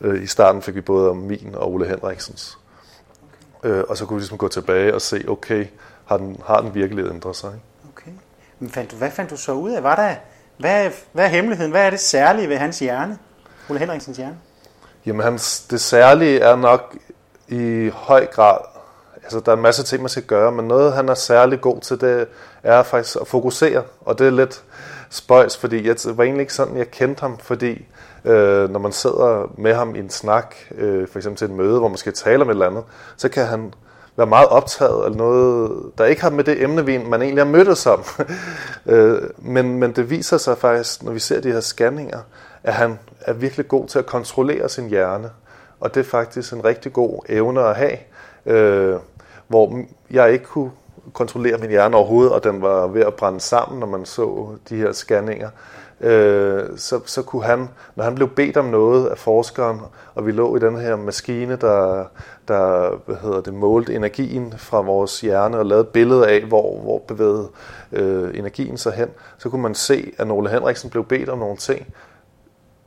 Øh, 0.01 0.24
I 0.24 0.28
starten 0.28 0.62
fik 0.62 0.75
vi 0.75 0.81
både 0.81 1.10
om 1.10 1.18
min 1.18 1.54
og 1.54 1.74
Ole 1.74 1.88
Henriksens. 1.88 2.57
Øh, 3.63 3.84
og 3.90 3.98
så 3.98 4.06
kunne 4.06 4.16
vi 4.16 4.22
ligesom 4.22 4.38
gå 4.38 4.48
tilbage 4.48 4.95
og 4.95 5.02
se, 5.02 5.25
okay, 5.28 5.66
har 6.06 6.18
den, 6.18 6.42
har 6.45 6.62
den 6.62 6.75
virkelig 6.75 7.06
ændret 7.06 7.36
sig? 7.36 7.50
Ikke? 7.50 7.66
Okay. 7.94 8.12
Men 8.60 8.69
fandt 8.69 8.92
du, 8.92 8.95
hvad 8.95 9.12
fandt 9.12 9.31
du 9.31 9.38
så 9.38 9.52
ud 9.52 9.72
af? 9.72 9.84
Var 9.84 9.95
der, 9.95 10.16
hvad, 10.57 10.92
hvad 11.12 11.25
er 11.25 11.30
hemmeligheden? 11.30 11.72
Hvad 11.72 11.86
er 11.86 11.90
det 11.90 12.00
særlige 12.00 12.50
ved 12.50 12.57
hans 12.57 12.80
hjerne? 12.80 13.18
Ole 13.69 13.80
Henriksens 13.80 14.18
hjerne? 14.18 14.38
Jamen 15.06 15.22
hans, 15.22 15.60
det 15.60 15.81
særlige 15.81 16.40
er 16.40 16.56
nok 16.56 16.96
i 17.48 17.90
høj 17.94 18.25
grad, 18.25 18.57
altså 19.24 19.40
der 19.40 19.51
er 19.51 19.56
en 19.56 19.62
masse 19.62 19.84
ting, 19.84 20.01
man 20.01 20.10
skal 20.10 20.24
gøre, 20.24 20.51
men 20.51 20.68
noget 20.68 20.94
han 20.94 21.10
er 21.10 21.13
særlig 21.13 21.62
god 21.62 21.80
til, 21.81 22.01
det 22.01 22.28
er 22.63 22.84
faktisk 22.84 23.18
at 23.21 23.28
fokusere, 23.28 23.83
og 24.02 24.19
det 24.19 24.28
er 24.28 24.31
lidt 24.31 24.64
spøjs, 25.09 25.57
fordi 25.57 25.88
jeg 25.88 25.95
var 26.06 26.23
egentlig 26.23 26.42
ikke 26.42 26.54
sådan, 26.54 26.78
jeg 26.78 26.92
kendte 26.92 27.21
ham, 27.21 27.38
fordi 27.38 27.85
øh, 28.26 28.69
når 28.69 28.80
man 28.80 28.92
sidder 28.92 29.52
med 29.57 29.73
ham 29.73 29.95
i 29.95 30.00
en 30.00 30.09
snak, 30.09 30.56
øh, 30.78 31.07
for 31.07 31.19
eksempel 31.19 31.38
til 31.38 31.45
et 31.45 31.52
møde, 31.52 31.80
hvor 31.80 31.88
man 31.88 31.97
skal 31.97 32.14
tale 32.14 32.42
om 32.42 32.50
et 32.50 32.54
eller 32.54 32.68
andet, 32.68 32.83
så 33.18 33.30
kan 33.30 33.45
han 33.45 33.73
være 34.18 34.28
meget 34.28 34.47
optaget 34.47 35.06
af 35.06 35.12
noget, 35.12 35.71
der 35.97 36.06
ikke 36.06 36.21
har 36.21 36.30
med 36.30 36.44
det 36.44 36.64
emne, 36.64 37.00
man 37.00 37.21
egentlig 37.21 37.44
har 37.44 37.52
mødtes 37.52 37.85
om. 37.85 38.04
øh, 38.94 39.21
men, 39.38 39.80
men 39.80 39.92
det 39.92 40.09
viser 40.09 40.38
sig 40.38 40.57
faktisk, 40.57 41.04
når 41.04 41.12
vi 41.12 41.19
ser 41.19 41.42
de 41.42 41.52
her 41.52 41.59
scanninger, 41.59 42.19
at 42.63 42.73
han 42.73 42.99
er 43.21 43.33
virkelig 43.33 43.68
god 43.68 43.87
til 43.87 43.99
at 43.99 44.06
kontrollere 44.06 44.69
sin 44.69 44.89
hjerne. 44.89 45.30
Og 45.80 45.95
det 45.95 45.99
er 45.99 46.09
faktisk 46.09 46.54
en 46.54 46.66
rigtig 46.66 46.94
god 46.94 47.19
evne 47.30 47.61
at 47.61 47.75
have, 47.75 47.97
øh, 48.45 48.95
hvor 49.47 49.81
jeg 50.11 50.31
ikke 50.31 50.45
kunne 50.45 50.71
kontrollere 51.13 51.57
min 51.57 51.69
hjerne 51.69 51.95
overhovedet, 51.97 52.33
og 52.33 52.44
den 52.44 52.61
var 52.61 52.87
ved 52.87 53.01
at 53.01 53.13
brænde 53.13 53.39
sammen, 53.39 53.80
når 53.80 53.87
man 53.87 54.06
så 54.06 54.47
de 54.69 54.75
her 54.75 54.92
scanninger. 54.92 55.49
Øh, 56.01 56.63
så, 56.78 56.99
så 57.06 57.21
kunne 57.21 57.44
han, 57.44 57.69
når 57.95 58.04
han 58.04 58.16
blev 58.16 58.30
bedt 58.30 58.57
om 58.57 58.66
noget 58.66 59.07
af 59.07 59.18
forskeren, 59.18 59.81
og 60.16 60.25
vi 60.25 60.31
lå 60.31 60.56
i 60.56 60.59
den 60.59 60.78
her 60.78 60.95
maskine, 60.95 61.56
der, 61.56 62.06
der 62.47 62.95
hvad 63.06 63.16
hedder 63.16 63.42
det, 63.42 63.54
målte 63.54 63.95
energien 63.95 64.54
fra 64.57 64.81
vores 64.81 65.21
hjerne 65.21 65.57
og 65.57 65.66
lavede 65.66 65.81
et 65.81 65.89
billede 65.89 66.28
af, 66.28 66.42
hvor, 66.42 66.80
hvor 66.80 67.01
bevægede 67.07 67.47
øh, 67.92 68.37
energien 68.37 68.78
sig 68.78 68.94
hen, 68.94 69.09
så 69.37 69.49
kunne 69.49 69.61
man 69.61 69.75
se, 69.75 70.11
at 70.18 70.31
Ole 70.31 70.49
Henriksen 70.49 70.89
blev 70.89 71.06
bedt 71.06 71.30
om 71.30 71.39
nogle 71.39 71.57
ting, 71.57 71.87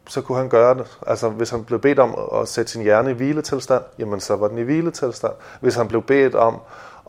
så 0.09 0.21
kunne 0.21 0.39
han 0.39 0.49
gøre 0.49 0.75
det. 0.75 0.99
Altså, 1.07 1.29
hvis 1.29 1.51
han 1.51 1.65
blev 1.65 1.81
bedt 1.81 1.99
om 1.99 2.19
at 2.41 2.49
sætte 2.49 2.73
sin 2.73 2.83
hjerne 2.83 3.11
i 3.11 3.15
hviletilstand, 3.15 3.83
jamen 3.99 4.21
så 4.21 4.37
var 4.37 4.49
den 4.49 4.59
i 4.59 4.63
hviletilstand. 4.63 5.33
Hvis 5.61 5.75
han 5.75 5.89
blev 5.89 6.03
bedt 6.03 6.35
om 6.35 6.61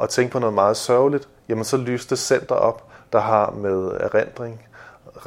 at 0.02 0.10
tænke 0.10 0.32
på 0.32 0.40
noget 0.40 0.54
meget 0.54 0.78
sørgeligt, 0.78 1.30
jamen 1.50 1.64
så 1.64 1.78
lyste 1.78 2.18
center 2.18 2.56
op, 2.56 2.84
der 3.14 3.20
har 3.20 3.52
med 3.52 3.92
erindring, 4.00 4.62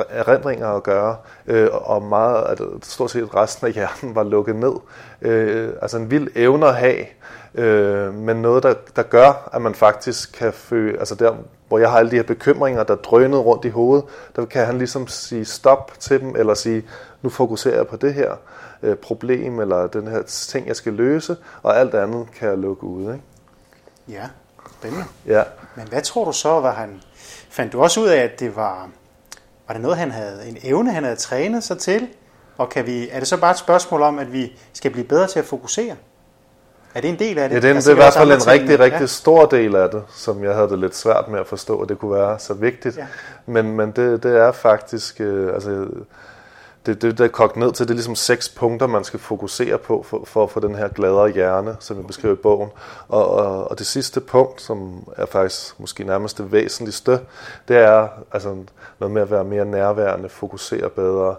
erindringer 0.09 0.69
at 0.69 0.83
gøre, 0.83 1.17
øh, 1.47 1.69
og 1.73 2.03
meget, 2.03 2.45
at 2.45 2.61
stort 2.83 3.11
set 3.11 3.35
resten 3.35 3.67
af 3.67 3.73
hjernen 3.73 4.15
var 4.15 4.23
lukket 4.23 4.57
ned. 4.57 4.75
Øh, 5.23 5.73
altså 5.83 5.97
en 5.97 6.11
vild 6.11 6.29
evne 6.35 6.67
at 6.67 6.75
have, 6.75 7.05
øh, 7.57 8.15
men 8.15 8.37
noget, 8.37 8.63
der, 8.63 8.75
der 8.97 9.03
gør, 9.03 9.49
at 9.53 9.63
man 9.63 9.75
faktisk 9.75 10.33
kan 10.33 10.53
føle, 10.53 10.99
altså 10.99 11.15
der, 11.15 11.37
hvor 11.69 11.79
jeg 11.79 11.91
har 11.91 11.99
alle 11.99 12.11
de 12.11 12.17
her 12.17 12.23
bekymringer, 12.23 12.83
der 12.83 12.95
drønede 12.95 13.41
rundt 13.41 13.65
i 13.65 13.69
hovedet, 13.69 14.05
der 14.37 14.45
kan 14.45 14.67
han 14.67 14.79
ligesom 14.79 15.07
sige 15.07 15.45
stop 15.45 15.93
til 15.99 16.21
dem, 16.21 16.37
eller 16.37 16.55
sige, 16.55 16.85
nu 17.23 17.29
fokuserer 17.29 17.77
jeg 17.77 17.87
på 17.87 17.97
det 17.97 18.15
her 18.15 18.35
øh, 18.83 18.97
problem, 18.97 19.61
eller 19.61 19.87
den 19.87 20.07
her 20.07 20.23
ting, 20.23 20.67
jeg 20.67 20.77
skal 20.77 20.93
løse, 20.93 21.37
og 21.63 21.79
alt 21.79 21.95
andet 21.95 22.27
kan 22.39 22.49
jeg 22.49 22.59
lukke 22.59 22.85
ud. 22.85 23.03
Ikke? 23.03 23.25
Ja. 24.09 24.29
Spændende. 24.79 25.05
Ja. 25.27 25.43
Men 25.77 25.89
hvad 25.89 26.03
tror 26.03 26.25
du 26.25 26.33
så, 26.33 26.49
var 26.49 26.73
han... 26.73 27.03
Fandt 27.51 27.73
du 27.73 27.83
også 27.83 28.01
ud 28.01 28.07
af, 28.07 28.19
at 28.19 28.41
det 28.41 28.57
var... 28.57 28.89
Var 29.67 29.73
det 29.73 29.83
noget, 29.83 29.97
han 29.97 30.11
havde... 30.11 30.49
En 30.49 30.59
evne, 30.63 30.93
han 30.93 31.05
havde 31.05 31.17
trænet 31.17 31.65
sig 31.65 31.79
til? 31.79 32.09
Og 32.59 32.69
kan 32.69 32.87
vi, 32.87 33.09
er 33.09 33.19
det 33.19 33.29
så 33.29 33.41
bare 33.41 33.51
et 33.51 33.59
spørgsmål 33.59 34.03
om, 34.03 34.19
at 34.19 34.33
vi 34.33 34.59
skal 34.73 34.91
blive 34.91 35.07
bedre 35.07 35.27
til 35.27 35.39
at 35.39 35.45
fokusere? 35.45 35.97
Er 36.97 37.01
det 37.01 37.09
en 37.11 37.19
del 37.19 37.39
af 37.39 37.49
det? 37.49 37.57
Ja, 37.57 37.61
det, 37.61 37.71
er, 37.71 37.75
Altså, 37.75 37.91
det 37.91 37.99
er 37.99 38.03
i 38.03 38.05
hvert 38.05 38.15
fald 38.15 38.33
en 38.33 38.47
rigtig, 38.47 38.81
rigtig 38.81 39.09
stor 39.09 39.47
del 39.47 39.77
af 39.77 39.91
det, 39.91 40.03
som 40.15 40.45
jeg 40.45 40.55
havde 40.55 40.69
det 40.69 40.79
lidt 40.79 40.97
svært 40.97 41.29
med 41.29 41.41
at 41.41 41.47
forstå, 41.47 41.81
at 41.81 41.89
det 41.89 41.99
kunne 41.99 42.13
være 42.13 42.39
så 42.39 42.55
vigtigt. 42.55 42.97
Ja. 42.97 43.07
Men, 43.47 43.77
men 43.77 43.91
det, 43.91 44.23
det 44.23 44.37
er 44.37 44.53
faktisk, 44.53 45.21
øh, 45.21 45.55
altså, 45.55 45.87
det, 46.87 47.03
det, 47.03 47.19
det 47.19 47.25
er 47.25 47.29
kogt 47.29 47.57
ned 47.57 47.73
til, 47.73 47.87
det 47.87 47.91
er 47.91 47.95
ligesom 47.95 48.15
seks 48.15 48.49
punkter, 48.49 48.87
man 48.87 49.05
skal 49.05 49.21
fokusere 49.21 49.79
på 49.79 50.03
for, 50.03 50.25
for 50.25 50.43
at 50.43 50.51
få 50.51 50.61
den 50.61 50.75
her 50.75 50.89
gladere 50.89 51.29
hjerne, 51.29 51.77
som 51.81 51.97
jeg 51.97 52.07
beskriver 52.07 52.35
i 52.35 52.39
bogen. 52.39 52.71
Og, 53.09 53.31
og, 53.31 53.71
og 53.71 53.79
det 53.79 53.87
sidste 53.87 54.21
punkt, 54.21 54.63
som 54.63 55.09
er 55.17 55.27
faktisk 55.27 55.81
måske 55.81 56.05
nærmest 56.05 56.39
det 56.39 56.53
væsentligste, 56.53 57.21
det 57.69 57.77
er 57.77 58.09
altså, 58.33 58.57
noget 59.01 59.15
med 59.15 59.23
at 59.23 59.31
være 59.31 59.45
mere 59.45 59.65
nærværende, 59.65 60.29
fokusere 60.29 60.91
bedre. 60.91 61.37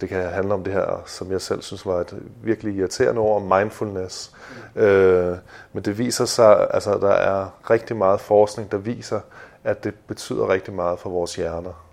Det 0.00 0.08
kan 0.08 0.22
handle 0.22 0.54
om 0.54 0.64
det 0.64 0.72
her, 0.72 1.02
som 1.06 1.32
jeg 1.32 1.40
selv 1.40 1.62
synes 1.62 1.86
var 1.86 2.00
et 2.00 2.14
virkelig 2.42 2.76
irriterende 2.76 3.20
ord, 3.20 3.42
mindfulness. 3.42 4.32
Øh, 4.76 5.36
men 5.72 5.84
det 5.84 5.98
viser 5.98 6.24
sig, 6.24 6.66
altså 6.70 6.98
der 6.98 7.10
er 7.10 7.46
rigtig 7.70 7.96
meget 7.96 8.20
forskning, 8.20 8.72
der 8.72 8.78
viser, 8.78 9.20
at 9.64 9.84
det 9.84 9.94
betyder 10.06 10.48
rigtig 10.48 10.74
meget 10.74 10.98
for 10.98 11.10
vores 11.10 11.36
hjerner 11.36 11.89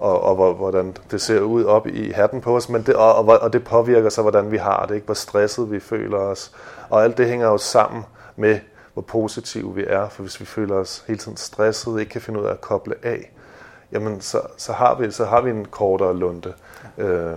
og, 0.00 0.20
og 0.22 0.34
hvor- 0.34 0.52
hvordan 0.52 0.96
det 1.10 1.20
ser 1.22 1.40
ud 1.40 1.64
op 1.64 1.86
i 1.86 2.10
hatten 2.10 2.40
på 2.40 2.56
os, 2.56 2.68
men 2.68 2.82
det, 2.82 2.94
og, 2.94 3.14
og, 3.14 3.24
og 3.38 3.52
det 3.52 3.64
påvirker 3.64 4.08
så, 4.08 4.22
hvordan 4.22 4.50
vi 4.50 4.56
har 4.56 4.86
det, 4.86 4.94
ikke? 4.94 5.04
hvor 5.04 5.14
stresset 5.14 5.70
vi 5.70 5.80
føler 5.80 6.18
os. 6.18 6.52
Og 6.90 7.04
alt 7.04 7.18
det 7.18 7.26
hænger 7.28 7.46
jo 7.46 7.58
sammen 7.58 8.04
med, 8.36 8.60
hvor 8.92 9.02
positive 9.02 9.74
vi 9.74 9.84
er, 9.88 10.08
for 10.08 10.22
hvis 10.22 10.40
vi 10.40 10.44
føler 10.44 10.74
os 10.74 11.04
hele 11.06 11.18
tiden 11.18 11.36
stresset, 11.36 12.00
ikke 12.00 12.10
kan 12.12 12.20
finde 12.20 12.40
ud 12.40 12.44
af 12.46 12.50
at 12.50 12.60
koble 12.60 12.94
af, 13.02 13.32
jamen 13.92 14.20
så, 14.20 14.40
så, 14.56 14.72
har, 14.72 14.94
vi, 14.94 15.10
så 15.10 15.24
har 15.24 15.40
vi 15.40 15.50
en 15.50 15.64
kortere 15.64 16.16
lunte. 16.16 16.54
Ja. 16.98 17.04
Øh, 17.04 17.36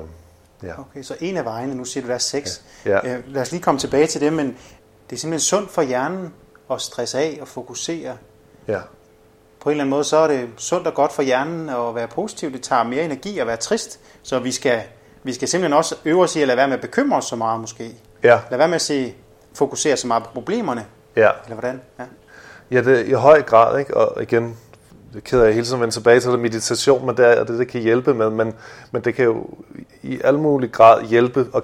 ja. 0.63 0.79
Okay, 0.79 1.03
så 1.03 1.15
en 1.19 1.37
af 1.37 1.45
vejene, 1.45 1.75
nu 1.75 1.85
siger 1.85 2.01
du, 2.01 2.07
der 2.07 2.13
er 2.15 2.17
seks. 2.17 2.63
Ja. 2.85 3.15
Øh, 3.15 3.23
lad 3.27 3.41
os 3.41 3.51
lige 3.51 3.61
komme 3.63 3.79
tilbage 3.79 4.07
til 4.07 4.21
det, 4.21 4.33
men 4.33 4.47
det 5.09 5.15
er 5.15 5.19
simpelthen 5.19 5.39
sundt 5.39 5.71
for 5.71 5.81
hjernen 5.81 6.33
at 6.71 6.81
stresse 6.81 7.19
af 7.19 7.37
og 7.41 7.47
fokusere. 7.47 8.17
ja. 8.67 8.79
På 9.63 9.69
en 9.69 9.71
eller 9.71 9.83
anden 9.83 9.89
måde, 9.89 10.03
så 10.03 10.17
er 10.17 10.27
det 10.27 10.49
sundt 10.57 10.87
og 10.87 10.93
godt 10.93 11.13
for 11.13 11.21
hjernen 11.23 11.69
at 11.69 11.95
være 11.95 12.07
positiv. 12.07 12.51
Det 12.53 12.61
tager 12.61 12.83
mere 12.83 13.03
energi 13.03 13.39
at 13.39 13.47
være 13.47 13.57
trist. 13.57 13.99
Så 14.23 14.39
vi 14.39 14.51
skal, 14.51 14.81
vi 15.23 15.33
skal 15.33 15.47
simpelthen 15.47 15.77
også 15.77 15.95
øve 16.05 16.23
os 16.23 16.35
i 16.35 16.41
at 16.41 16.47
lade 16.47 16.57
være 16.57 16.67
med 16.67 16.75
at 16.75 16.81
bekymre 16.81 17.17
os 17.17 17.25
så 17.25 17.35
meget 17.35 17.59
måske. 17.59 17.89
Ja, 18.23 18.39
Lad 18.51 18.57
være 18.57 18.67
med 18.67 18.75
at 18.75 18.81
se, 18.81 19.13
fokusere 19.55 19.97
så 19.97 20.07
meget 20.07 20.23
på 20.23 20.29
problemerne. 20.33 20.85
ja. 21.15 21.29
Eller 21.45 21.55
hvordan? 21.59 21.81
Ja. 21.99 22.03
Ja, 22.71 22.81
det 22.81 23.07
i 23.07 23.11
høj 23.11 23.41
grad, 23.41 23.79
ikke? 23.79 23.97
Og 23.97 24.21
igen, 24.21 24.57
det 25.13 25.17
er 25.17 25.21
ked 25.21 25.39
af, 25.39 25.41
at 25.41 25.47
jeg 25.47 25.53
hele 25.53 25.65
tiden 25.65 25.79
vender 25.81 25.91
tilbage 25.91 26.19
til 26.19 26.31
det 26.31 26.39
meditation, 26.39 27.05
men 27.05 27.17
det 27.17 27.25
er 27.39 27.43
det, 27.43 27.59
det 27.59 27.67
kan 27.67 27.81
hjælpe 27.81 28.13
med, 28.13 28.29
men, 28.29 28.53
men 28.91 29.01
det 29.03 29.15
kan 29.15 29.25
jo 29.25 29.45
i 30.03 30.19
al 30.23 30.39
mulig 30.39 30.71
grad 30.71 31.03
hjælpe 31.05 31.47
at 31.55 31.63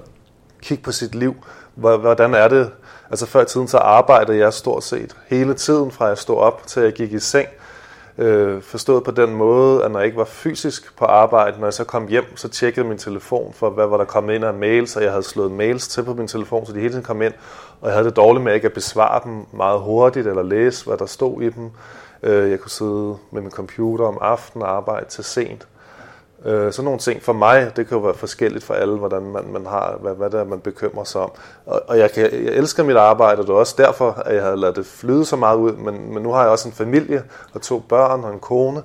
kigge 0.62 0.84
på 0.84 0.91
sit 0.91 1.15
liv. 1.15 1.36
Hvor- 1.75 1.98
Hvordan 1.98 2.34
er 2.34 2.48
det? 2.48 2.72
Altså 3.10 3.25
før 3.25 3.41
i 3.41 3.46
tiden, 3.46 3.68
så 3.68 3.77
arbejdede 3.77 4.38
jeg 4.38 4.53
stort 4.53 4.84
set 4.84 5.15
hele 5.27 5.53
tiden, 5.53 5.91
fra 5.91 6.06
jeg 6.06 6.18
stod 6.18 6.38
op 6.38 6.68
til 6.68 6.84
jeg 6.84 6.94
gik 6.94 7.13
i 7.13 7.20
seng. 7.20 7.48
Øh, 8.20 8.62
forstået 8.62 9.04
på 9.04 9.12
den 9.12 9.36
måde, 9.36 9.84
at 9.84 9.92
når 9.92 10.00
jeg 10.00 10.06
ikke 10.06 10.18
var 10.18 10.26
fysisk 10.26 10.98
på 10.98 11.06
arbejde, 11.06 11.60
når 11.60 11.68
jeg 11.68 11.74
så 11.74 11.84
kom 11.84 12.08
hjem, 12.08 12.38
så 12.38 12.50
tjekkede 12.50 12.88
min 12.88 12.98
telefon 12.98 13.54
for, 13.54 13.70
hvad 13.70 13.88
var 13.88 13.98
der 13.98 14.06
kommet 14.06 14.36
ind 14.36 14.46
af 14.46 14.54
mails, 14.54 14.96
og 14.96 15.04
jeg 15.04 15.12
havde 15.12 15.24
slået 15.24 15.52
mails 15.52 15.88
til 15.88 16.04
på 16.04 16.14
min 16.14 16.28
telefon, 16.28 16.66
så 16.66 16.74
de 16.74 16.80
hele 16.80 16.92
tiden 16.92 17.04
kom 17.04 17.22
ind, 17.22 17.34
og 17.82 17.88
jeg 17.88 17.96
havde 17.96 18.08
det 18.08 18.16
dårligt 18.16 18.44
med 18.44 18.54
ikke 18.54 18.66
at 18.66 18.74
besvare 18.74 19.22
dem 19.24 19.46
meget 19.54 19.80
hurtigt, 19.80 20.28
eller 20.28 20.44
læse, 20.44 20.86
hvad 20.86 20.98
der 20.98 21.06
stod 21.06 21.42
i 21.42 21.50
dem. 21.50 21.72
Øh, 22.24 22.52
jeg 22.52 22.60
kunne 22.60 22.72
sidde 22.72 23.18
med 23.32 23.42
min 23.42 23.52
computer 23.52 24.06
om 24.06 24.18
aftenen 24.22 24.64
og 24.64 24.76
arbejde 24.76 25.06
til 25.10 25.24
sent. 25.24 25.68
Øh, 26.46 26.74
sådan 26.74 26.86
nogle 26.86 27.00
ting 27.00 27.24
for 27.24 27.34
mig, 27.34 27.72
det 27.75 27.88
kan 27.88 27.98
jo 27.98 28.03
være 28.03 28.13
forskelligt 28.13 28.63
for 28.63 28.74
alle, 28.74 28.98
hvordan 28.98 29.22
man, 29.22 29.43
man 29.51 29.65
har, 29.65 29.98
hvad, 30.01 30.15
hvad 30.15 30.29
det 30.29 30.39
er, 30.39 30.43
man 30.43 30.60
bekymrer 30.60 31.03
sig 31.03 31.22
om. 31.22 31.31
Og, 31.65 31.81
og 31.88 31.98
jeg, 32.00 32.12
kan, 32.12 32.24
jeg 32.24 32.53
elsker 32.53 32.84
mit 32.84 32.96
arbejde, 32.96 33.39
og 33.39 33.48
det 33.48 33.53
er 33.53 33.58
også 33.58 33.75
derfor, 33.77 34.12
at 34.12 34.36
jeg 34.36 34.43
har 34.43 34.55
ladet 34.55 34.75
det 34.75 34.86
flyde 34.86 35.25
så 35.25 35.36
meget 35.36 35.58
ud, 35.58 35.72
men, 35.72 36.13
men 36.13 36.24
nu 36.24 36.31
har 36.31 36.41
jeg 36.41 36.50
også 36.50 36.67
en 36.67 36.74
familie, 36.74 37.24
og 37.53 37.62
to 37.62 37.79
børn 37.79 38.24
og 38.24 38.34
en 38.34 38.39
kone, 38.39 38.84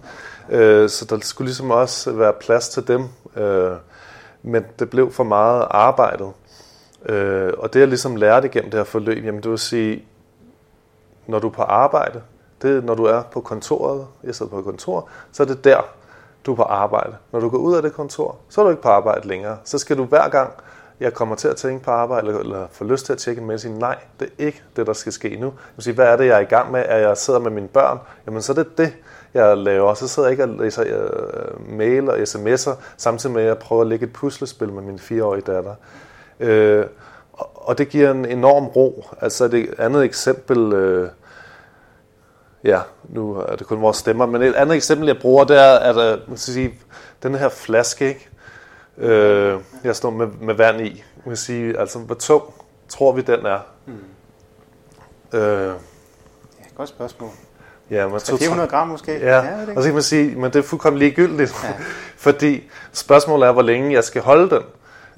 øh, 0.51 0.89
så 0.89 1.05
der 1.05 1.19
skulle 1.23 1.47
ligesom 1.47 1.71
også 1.71 2.13
være 2.13 2.33
plads 2.33 2.69
til 2.69 2.89
dem. 2.89 3.05
Øh, 3.37 3.73
men 4.43 4.65
det 4.79 4.91
blev 4.91 5.13
for 5.13 5.25
meget 5.25 5.67
arbejdet. 5.71 6.33
Øh, 7.07 7.53
og 7.59 7.73
det 7.73 7.81
jeg 7.81 7.89
ligesom 7.89 8.17
lærte 8.17 8.49
igennem 8.49 8.71
det 8.71 8.81
her 8.81 8.85
forløb, 8.85 9.25
jamen 9.25 9.43
det 9.43 9.51
vil 9.51 9.59
sige, 9.59 10.05
når 11.27 11.39
du 11.39 11.47
er 11.47 11.53
på 11.53 11.63
arbejde, 11.63 12.23
det 12.63 12.77
er, 12.77 12.81
når 12.81 12.95
du 12.95 13.05
er 13.05 13.23
på 13.23 13.41
kontoret, 13.41 14.07
jeg 14.25 14.35
sidder 14.35 14.51
på 14.51 14.59
et 14.59 14.65
kontor, 14.65 15.09
så 15.33 15.43
er 15.43 15.47
det 15.47 15.65
der, 15.65 15.81
du 16.47 16.53
er 16.53 16.57
på 16.57 16.63
arbejde. 16.63 17.13
Når 17.33 17.41
du 17.41 17.49
går 17.49 17.59
ud 17.59 17.77
af 17.77 17.83
det 17.83 17.93
kontor, 17.93 18.37
så 18.49 18.61
er 18.61 18.65
du 18.65 18.71
ikke 18.71 18.83
på 18.83 18.89
arbejde 18.89 19.29
længere. 19.29 19.57
Så 19.65 19.79
skal 19.79 19.97
du 19.97 20.05
hver 20.05 20.29
gang, 20.29 20.51
jeg 21.01 21.15
kommer 21.15 21.35
til 21.35 21.49
at 21.49 21.57
tænke 21.57 21.85
på 21.85 21.91
arbejde, 21.91 22.27
eller, 22.27 22.41
eller 22.41 22.67
får 22.73 22.85
lyst 22.85 23.07
til 23.07 23.13
at 23.13 23.19
tjekke 23.19 23.41
en 23.41 23.47
mail, 23.47 23.61
sige, 23.61 23.79
nej, 23.79 23.97
det 24.21 24.29
er 24.39 24.45
ikke 24.47 24.63
det, 24.77 24.87
der 24.87 24.93
skal 24.93 25.13
ske 25.13 25.37
nu. 25.37 25.47
Jeg 25.47 25.53
vil 25.77 25.83
sige, 25.85 25.95
hvad 25.95 26.07
er 26.07 26.17
det, 26.17 26.27
jeg 26.27 26.37
er 26.37 26.41
i 26.41 26.45
gang 26.45 26.73
med? 26.73 26.83
Er 26.87 26.97
jeg 26.99 27.17
sidder 27.17 27.41
med 27.41 27.51
mine 27.51 27.69
børn? 27.69 27.99
Jamen, 28.27 28.43
så 28.43 28.53
er 28.53 28.57
det 28.57 28.79
det, 28.79 28.93
jeg 29.35 29.57
laver. 29.59 29.95
Så 29.95 30.09
sidder 30.09 30.29
jeg 30.29 30.33
ikke 30.33 30.43
og 30.45 30.49
læser 30.49 30.83
uh, 30.85 31.71
mail 31.73 32.11
og 32.11 32.17
sms'er, 32.17 32.71
samtidig 32.97 33.35
med, 33.35 33.43
at 33.43 33.49
jeg 33.49 33.59
prøver 33.59 33.83
at 33.83 33.89
lægge 33.89 34.07
et 34.07 34.13
puslespil 34.13 34.73
med 34.73 34.83
min 34.83 34.99
fireårige 34.99 35.43
datter. 35.53 35.75
Øh, 36.41 36.87
og- 37.33 37.51
og 37.55 37.79
det 37.79 37.89
giver 37.89 38.11
en 38.11 38.25
enorm 38.25 38.67
ro. 38.67 39.05
Altså 39.21 39.49
det 39.49 39.75
andet 39.79 40.05
eksempel, 40.05 40.73
øh, 40.73 41.09
ja, 42.65 42.81
nu 43.05 43.35
er 43.37 43.57
det 43.57 43.67
kun 43.67 43.81
vores 43.81 43.97
stemmer, 43.97 44.27
men 44.27 44.43
et 44.43 44.55
andet 44.55 44.77
eksempel, 44.77 45.07
jeg 45.07 45.19
bruger, 45.19 45.45
det 45.45 45.61
er, 45.61 45.79
at 45.79 45.97
øh, 45.97 46.29
man 46.29 46.37
skal 46.37 46.55
sige, 46.55 46.75
den 47.23 47.35
her 47.35 47.49
flaske, 47.49 48.09
ikke? 48.09 48.29
Øh, 48.99 49.61
jeg 49.85 49.97
står 49.97 50.11
med, 50.11 50.27
med 50.41 50.55
vand 50.55 50.81
i. 50.81 51.05
Man 51.17 51.31
kan 51.31 51.37
sige, 51.37 51.79
altså, 51.79 51.99
hvor 51.99 52.15
tung 52.15 52.43
tror 52.89 53.13
vi, 53.13 53.21
den 53.23 53.47
er? 53.47 53.59
Øh, 55.33 55.67
ja, 56.61 56.65
godt 56.77 56.89
spørgsmål. 56.89 57.31
ja, 57.91 58.07
man 58.07 58.15
Er 58.17 58.37
400 58.39 58.69
gram 58.69 58.89
måske? 58.89 59.13
Ja, 59.19 59.57
ved 59.57 59.67
det 59.67 59.77
og 59.77 59.83
så 59.83 59.89
kan 59.89 59.95
man 59.95 60.03
sige, 60.03 60.37
men 60.37 60.45
det 60.45 60.57
er 60.57 60.63
fuldkommen 60.63 60.99
ligegyldigt, 60.99 61.55
Ja. 61.63 61.69
ja. 61.69 61.75
fordi 62.17 62.71
spørgsmålet 62.93 63.49
er, 63.49 63.53
hvor 63.53 63.63
længe 63.63 63.93
jeg 63.93 64.05
skal 64.05 64.23
holde 64.23 64.51
den. 64.51 64.63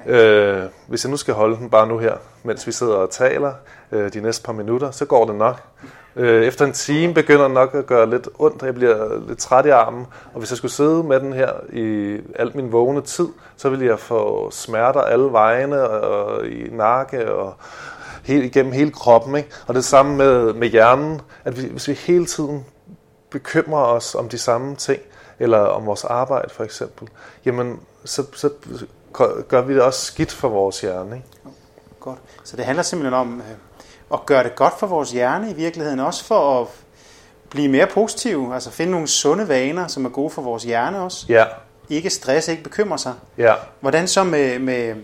Øh, 0.06 0.62
hvis 0.86 1.04
jeg 1.04 1.10
nu 1.10 1.16
skal 1.16 1.34
holde 1.34 1.56
den 1.56 1.70
bare 1.70 1.86
nu 1.86 1.98
her, 1.98 2.14
mens 2.42 2.66
vi 2.66 2.72
sidder 2.72 2.94
og 2.94 3.10
taler 3.10 3.52
øh, 3.92 4.12
de 4.12 4.20
næste 4.20 4.42
par 4.42 4.52
minutter, 4.52 4.90
så 4.90 5.04
går 5.04 5.24
det 5.26 5.34
nok. 5.34 5.62
Øh, 6.16 6.44
efter 6.44 6.64
en 6.64 6.72
time 6.72 7.14
begynder 7.14 7.44
den 7.44 7.54
nok 7.54 7.74
at 7.74 7.86
gøre 7.86 8.10
lidt 8.10 8.28
ondt, 8.38 8.62
og 8.62 8.66
jeg 8.66 8.74
bliver 8.74 9.26
lidt 9.28 9.38
træt 9.38 9.66
i 9.66 9.68
armen. 9.68 10.06
Og 10.32 10.38
hvis 10.38 10.50
jeg 10.50 10.56
skulle 10.56 10.72
sidde 10.72 11.02
med 11.02 11.20
den 11.20 11.32
her 11.32 11.50
i 11.72 12.16
al 12.34 12.56
min 12.56 12.72
vågne 12.72 13.00
tid, 13.00 13.28
så 13.56 13.68
ville 13.68 13.86
jeg 13.86 13.98
få 13.98 14.50
smerter 14.50 15.00
alle 15.00 15.32
vejene 15.32 15.82
og 15.88 16.46
i 16.46 16.68
nakke 16.70 17.32
og 17.32 17.54
helt 18.24 18.44
igennem 18.44 18.72
hele 18.72 18.90
kroppen. 18.90 19.36
Ikke? 19.36 19.48
Og 19.66 19.74
det 19.74 19.84
samme 19.84 20.16
med, 20.16 20.52
med 20.52 20.68
hjernen, 20.68 21.20
at 21.44 21.62
vi, 21.62 21.68
hvis 21.68 21.88
vi 21.88 21.92
hele 21.92 22.26
tiden 22.26 22.66
bekymrer 23.30 23.84
os 23.84 24.14
om 24.14 24.28
de 24.28 24.38
samme 24.38 24.76
ting, 24.76 25.00
eller 25.38 25.58
om 25.58 25.86
vores 25.86 26.04
arbejde 26.04 26.50
for 26.50 26.64
eksempel, 26.64 27.08
jamen 27.44 27.80
så, 28.04 28.22
så 28.34 28.50
gør 29.48 29.62
vi 29.62 29.74
det 29.74 29.82
også 29.82 30.06
skidt 30.06 30.32
for 30.32 30.48
vores 30.48 30.80
hjerne. 30.80 31.16
Ikke? 31.16 31.28
Godt. 32.00 32.18
Så 32.44 32.56
det 32.56 32.64
handler 32.64 32.82
simpelthen 32.82 33.14
om 33.14 33.40
øh, 33.40 33.56
at 34.12 34.26
gøre 34.26 34.44
det 34.44 34.54
godt 34.56 34.78
for 34.78 34.86
vores 34.86 35.10
hjerne 35.10 35.50
i 35.50 35.54
virkeligheden, 35.54 36.00
også 36.00 36.24
for 36.24 36.60
at 36.60 36.66
blive 37.50 37.68
mere 37.68 37.86
positiv, 37.86 38.50
altså 38.54 38.70
finde 38.70 38.92
nogle 38.92 39.06
sunde 39.08 39.48
vaner, 39.48 39.86
som 39.86 40.04
er 40.04 40.08
gode 40.08 40.30
for 40.30 40.42
vores 40.42 40.62
hjerne 40.62 41.00
også. 41.00 41.26
Ja, 41.28 41.44
Ikke 41.90 42.10
stresse, 42.10 42.50
ikke 42.52 42.64
bekymre 42.64 42.98
sig. 42.98 43.14
ja, 43.38 43.54
Hvordan 43.80 44.08
så 44.08 44.24
med, 44.24 44.58
med 44.58 44.94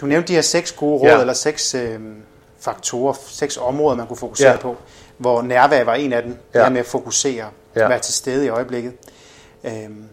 du 0.00 0.06
nævnte 0.06 0.28
de 0.28 0.34
her 0.34 0.42
seks 0.42 0.72
gode 0.72 1.00
råd, 1.00 1.08
Ja. 1.08 1.20
eller 1.20 1.32
seks 1.32 1.74
øh, 1.74 2.00
faktorer, 2.60 3.14
seks 3.26 3.56
områder, 3.56 3.96
man 3.96 4.06
kunne 4.06 4.16
fokusere 4.16 4.50
Ja. 4.50 4.56
på, 4.56 4.76
hvor 5.18 5.42
nærvær 5.42 5.84
var 5.84 5.94
en 5.94 6.12
af 6.12 6.22
dem. 6.22 6.30
Ja. 6.54 6.58
det 6.58 6.66
her 6.66 6.72
med 6.72 6.80
at 6.80 6.86
fokusere, 6.86 7.46
Ja. 7.76 7.88
være 7.88 7.98
til 7.98 8.14
stede 8.14 8.46
i 8.46 8.48
øjeblikket. 8.48 8.92
Øhm, 9.64 10.04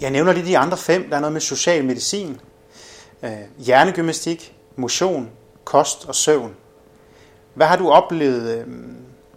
jeg 0.00 0.10
nævner 0.10 0.32
lige 0.32 0.46
de 0.46 0.58
andre 0.58 0.76
fem, 0.76 1.08
der 1.10 1.16
er 1.16 1.20
noget 1.20 1.32
med 1.32 1.40
social 1.40 1.84
medicin, 1.84 2.40
øh, 3.22 3.30
hjernegymnastik, 3.58 4.54
motion, 4.76 5.30
kost 5.64 6.04
og 6.08 6.14
søvn. 6.14 6.54
Hvad 7.60 7.68
har 7.68 7.76
du 7.76 7.90
oplevet, 7.90 8.64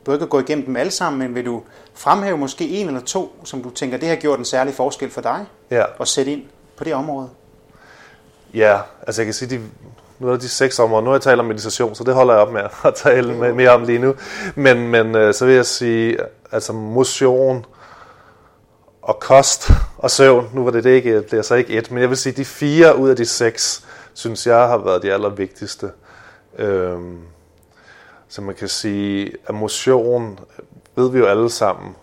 du 0.05 0.13
ikke 0.13 0.23
at 0.23 0.29
gå 0.29 0.39
igennem 0.39 0.65
dem 0.65 0.75
alle 0.75 0.91
sammen, 0.91 1.19
men 1.19 1.35
vil 1.35 1.45
du 1.45 1.61
fremhæve 1.93 2.37
måske 2.37 2.67
en 2.67 2.87
eller 2.87 3.01
to, 3.01 3.35
som 3.43 3.63
du 3.63 3.69
tænker, 3.69 3.97
det 3.97 4.09
har 4.09 4.15
gjort 4.15 4.39
en 4.39 4.45
særlig 4.45 4.73
forskel 4.73 5.09
for 5.09 5.21
dig, 5.21 5.45
ja. 5.71 5.83
og 5.99 6.07
sætte 6.07 6.31
ind 6.31 6.41
på 6.77 6.83
det 6.83 6.93
område? 6.93 7.29
Ja, 8.53 8.79
altså 9.07 9.21
jeg 9.21 9.25
kan 9.25 9.33
sige, 9.33 9.49
de, 9.49 9.61
nu 10.19 10.29
er 10.29 10.37
de 10.37 10.49
seks 10.49 10.79
områder. 10.79 11.03
Nu 11.03 11.09
har 11.09 11.15
jeg 11.15 11.21
talt 11.21 11.39
om 11.39 11.45
meditation, 11.45 11.95
så 11.95 12.03
det 12.03 12.13
holder 12.13 12.33
jeg 12.33 12.41
op 12.41 12.53
med 12.53 12.61
at 12.85 12.95
tale 12.95 13.33
med, 13.33 13.53
mere 13.53 13.69
om 13.69 13.83
lige 13.83 13.99
nu. 13.99 14.15
Men, 14.55 14.87
men 14.87 15.15
øh, 15.15 15.33
så 15.33 15.45
vil 15.45 15.55
jeg 15.55 15.65
sige, 15.65 16.17
altså 16.51 16.73
motion 16.73 17.65
og 19.01 19.19
kost 19.19 19.71
og 19.97 20.11
søvn, 20.11 20.49
nu 20.53 20.63
var 20.63 20.71
det, 20.71 20.83
det 20.83 20.89
ikke, 20.89 21.21
det 21.21 21.33
er 21.33 21.41
så 21.41 21.55
ikke 21.55 21.73
et, 21.73 21.91
men 21.91 22.01
jeg 22.01 22.09
vil 22.09 22.17
sige, 22.17 22.33
de 22.33 22.45
fire 22.45 22.97
ud 22.97 23.09
af 23.09 23.15
de 23.15 23.25
seks, 23.25 23.85
synes 24.13 24.47
jeg 24.47 24.67
har 24.67 24.77
været 24.77 25.03
de 25.03 25.13
allervigtigste. 25.13 25.91
Øhm, 26.57 27.19
så 28.33 28.41
man 28.41 28.55
kan 28.55 28.67
sige, 28.67 29.31
at 29.47 29.55
motion 29.55 30.39
øh, 30.59 30.65
ved 30.95 31.11
vi 31.11 31.17
jo 31.17 31.25
alle 31.25 31.49
sammen 31.49 31.95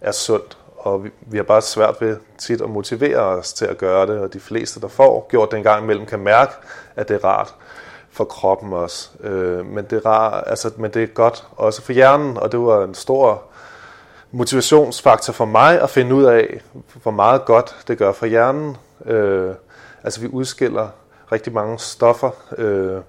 er 0.00 0.12
sundt, 0.12 0.58
og 0.76 1.04
vi, 1.04 1.10
vi 1.20 1.36
har 1.36 1.44
bare 1.44 1.62
svært 1.62 2.00
ved 2.00 2.16
tit 2.38 2.60
at 2.60 2.70
motivere 2.70 3.18
os 3.18 3.52
til 3.52 3.64
at 3.64 3.78
gøre 3.78 4.06
det, 4.06 4.18
og 4.20 4.32
de 4.32 4.40
fleste, 4.40 4.80
der 4.80 4.88
får 4.88 5.26
gjort 5.30 5.50
det 5.50 5.56
en 5.56 5.62
gang 5.62 5.84
imellem, 5.84 6.06
kan 6.06 6.18
mærke, 6.18 6.52
at 6.96 7.08
det 7.08 7.14
er 7.14 7.24
rart 7.24 7.54
for 8.10 8.24
kroppen 8.24 8.72
også. 8.72 9.10
Øh, 9.20 9.66
men, 9.66 9.84
det 9.84 9.92
er 9.96 10.06
rar, 10.06 10.40
altså, 10.40 10.70
men 10.76 10.90
det 10.90 11.02
er 11.02 11.06
godt 11.06 11.46
også 11.56 11.82
for 11.82 11.92
hjernen, 11.92 12.36
og 12.36 12.52
det 12.52 12.60
var 12.60 12.84
en 12.84 12.94
stor 12.94 13.42
motivationsfaktor 14.30 15.32
for 15.32 15.44
mig 15.44 15.80
at 15.80 15.90
finde 15.90 16.14
ud 16.14 16.24
af, 16.24 16.60
hvor 17.02 17.12
meget 17.12 17.44
godt 17.44 17.76
det 17.88 17.98
gør 17.98 18.12
for 18.12 18.26
hjernen. 18.26 18.76
Øh, 19.06 19.54
altså 20.04 20.20
vi 20.20 20.26
udskiller 20.26 20.88
rigtig 21.32 21.52
mange 21.52 21.78
stoffer, 21.78 22.30
øh, 22.58 23.00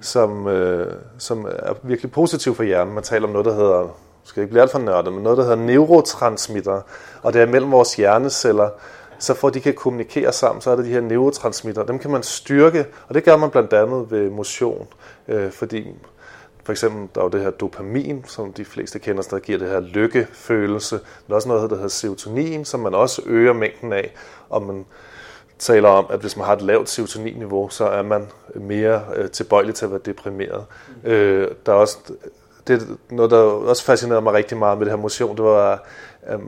som, 0.00 0.48
øh, 0.48 0.92
som 1.18 1.44
er 1.44 1.74
virkelig 1.82 2.12
positive 2.12 2.54
for 2.54 2.62
hjernen. 2.62 2.94
Man 2.94 3.02
taler 3.02 3.26
om 3.26 3.32
noget, 3.32 3.46
der 3.46 3.54
hedder, 3.54 3.96
skal 4.24 4.42
ikke 4.42 4.50
blive 4.50 4.62
alt 4.62 4.70
for 4.70 4.78
nørdet, 4.78 5.12
men 5.12 5.22
noget, 5.22 5.38
der 5.38 5.44
hedder 5.44 5.56
neurotransmitter, 5.56 6.80
og 7.22 7.32
det 7.32 7.42
er 7.42 7.46
mellem 7.46 7.70
vores 7.70 7.96
hjerneceller, 7.96 8.68
så 9.18 9.34
for 9.34 9.48
at 9.48 9.54
de 9.54 9.60
kan 9.60 9.74
kommunikere 9.74 10.32
sammen, 10.32 10.62
så 10.62 10.70
er 10.70 10.76
der 10.76 10.82
de 10.82 10.88
her 10.88 11.00
neurotransmitter. 11.00 11.84
Dem 11.84 11.98
kan 11.98 12.10
man 12.10 12.22
styrke, 12.22 12.86
og 13.08 13.14
det 13.14 13.24
gør 13.24 13.36
man 13.36 13.50
blandt 13.50 13.72
andet 13.72 14.10
ved 14.10 14.30
motion, 14.30 14.88
øh, 15.28 15.50
fordi 15.50 15.94
for 16.66 16.72
eksempel, 16.72 17.08
der 17.14 17.20
er 17.20 17.24
jo 17.24 17.30
det 17.30 17.40
her 17.40 17.50
dopamin, 17.50 18.24
som 18.28 18.52
de 18.52 18.64
fleste 18.64 18.98
kender, 18.98 19.22
der 19.22 19.38
giver 19.38 19.58
det 19.58 19.68
her 19.68 19.80
lykkefølelse. 19.80 20.96
Der 20.96 21.30
er 21.30 21.34
også 21.34 21.48
noget, 21.48 21.70
der 21.70 21.76
hedder 21.76 21.88
serotonin, 21.88 22.64
som 22.64 22.80
man 22.80 22.94
også 22.94 23.22
øger 23.26 23.52
mængden 23.52 23.92
af. 23.92 24.14
Og 24.50 24.62
man 24.62 24.86
taler 25.58 25.88
om, 25.88 26.06
at 26.10 26.20
hvis 26.20 26.36
man 26.36 26.46
har 26.46 26.52
et 26.52 26.62
lavt 26.62 26.88
serotoninniveau, 26.88 27.68
så 27.68 27.84
er 27.84 28.02
man 28.02 28.26
mere 28.54 29.02
øh, 29.16 29.30
tilbøjelig 29.30 29.74
til 29.74 29.84
at 29.84 29.90
være 29.90 30.00
deprimeret. 30.04 30.64
Mm. 31.04 31.10
Øh, 31.10 31.50
der 31.66 31.72
er 31.72 31.76
også 31.76 31.98
det 32.68 32.98
noget, 33.10 33.30
der 33.30 33.38
også 33.38 33.84
fascinerede 33.84 34.22
mig 34.22 34.32
rigtig 34.32 34.58
meget 34.58 34.78
med 34.78 34.86
det 34.86 34.92
her 34.92 35.00
motion, 35.00 35.36
det 35.36 35.44
var, 35.44 35.86
øh, 36.30 36.38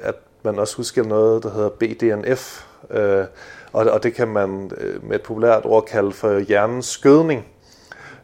at 0.00 0.14
man 0.42 0.58
også 0.58 0.76
husker 0.76 1.04
noget, 1.04 1.42
der 1.42 1.50
hedder 1.50 1.68
BDNF, 1.68 2.64
øh, 2.90 3.24
og, 3.72 3.86
og 3.86 4.02
det 4.02 4.14
kan 4.14 4.28
man 4.28 4.70
øh, 4.76 5.04
med 5.08 5.16
et 5.16 5.22
populært 5.22 5.64
ord 5.64 5.84
kalde 5.84 6.12
for 6.12 6.38
hjernens 6.38 6.86
skødning. 6.86 7.46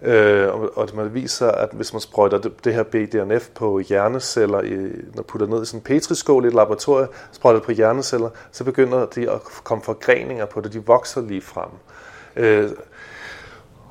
Øh, 0.02 0.54
og, 0.54 0.70
og 0.76 0.88
man 0.94 1.14
viser, 1.14 1.48
at 1.50 1.68
hvis 1.72 1.92
man 1.92 2.00
sprøjter 2.00 2.38
det, 2.38 2.64
det 2.64 2.74
her 2.74 2.82
BDNF 2.82 3.48
på 3.54 3.78
hjerneceller, 3.78 4.62
i, 4.62 4.76
når 5.14 5.22
putter 5.22 5.46
ned 5.46 5.62
i 5.62 5.66
sådan 5.66 5.78
en 5.78 5.84
petriskål 5.84 6.44
i 6.44 6.48
et 6.48 6.54
laboratorium, 6.54 7.08
sprøjter 7.32 7.58
det 7.58 7.66
på 7.66 7.72
hjerneceller, 7.72 8.30
så 8.52 8.64
begynder 8.64 9.06
de 9.06 9.30
at 9.30 9.42
komme 9.64 9.84
forgreninger 9.84 10.44
på 10.44 10.60
det. 10.60 10.72
De 10.72 10.86
vokser 10.86 11.20
lige 11.20 11.42
frem. 11.42 11.70
Øh, 12.36 12.70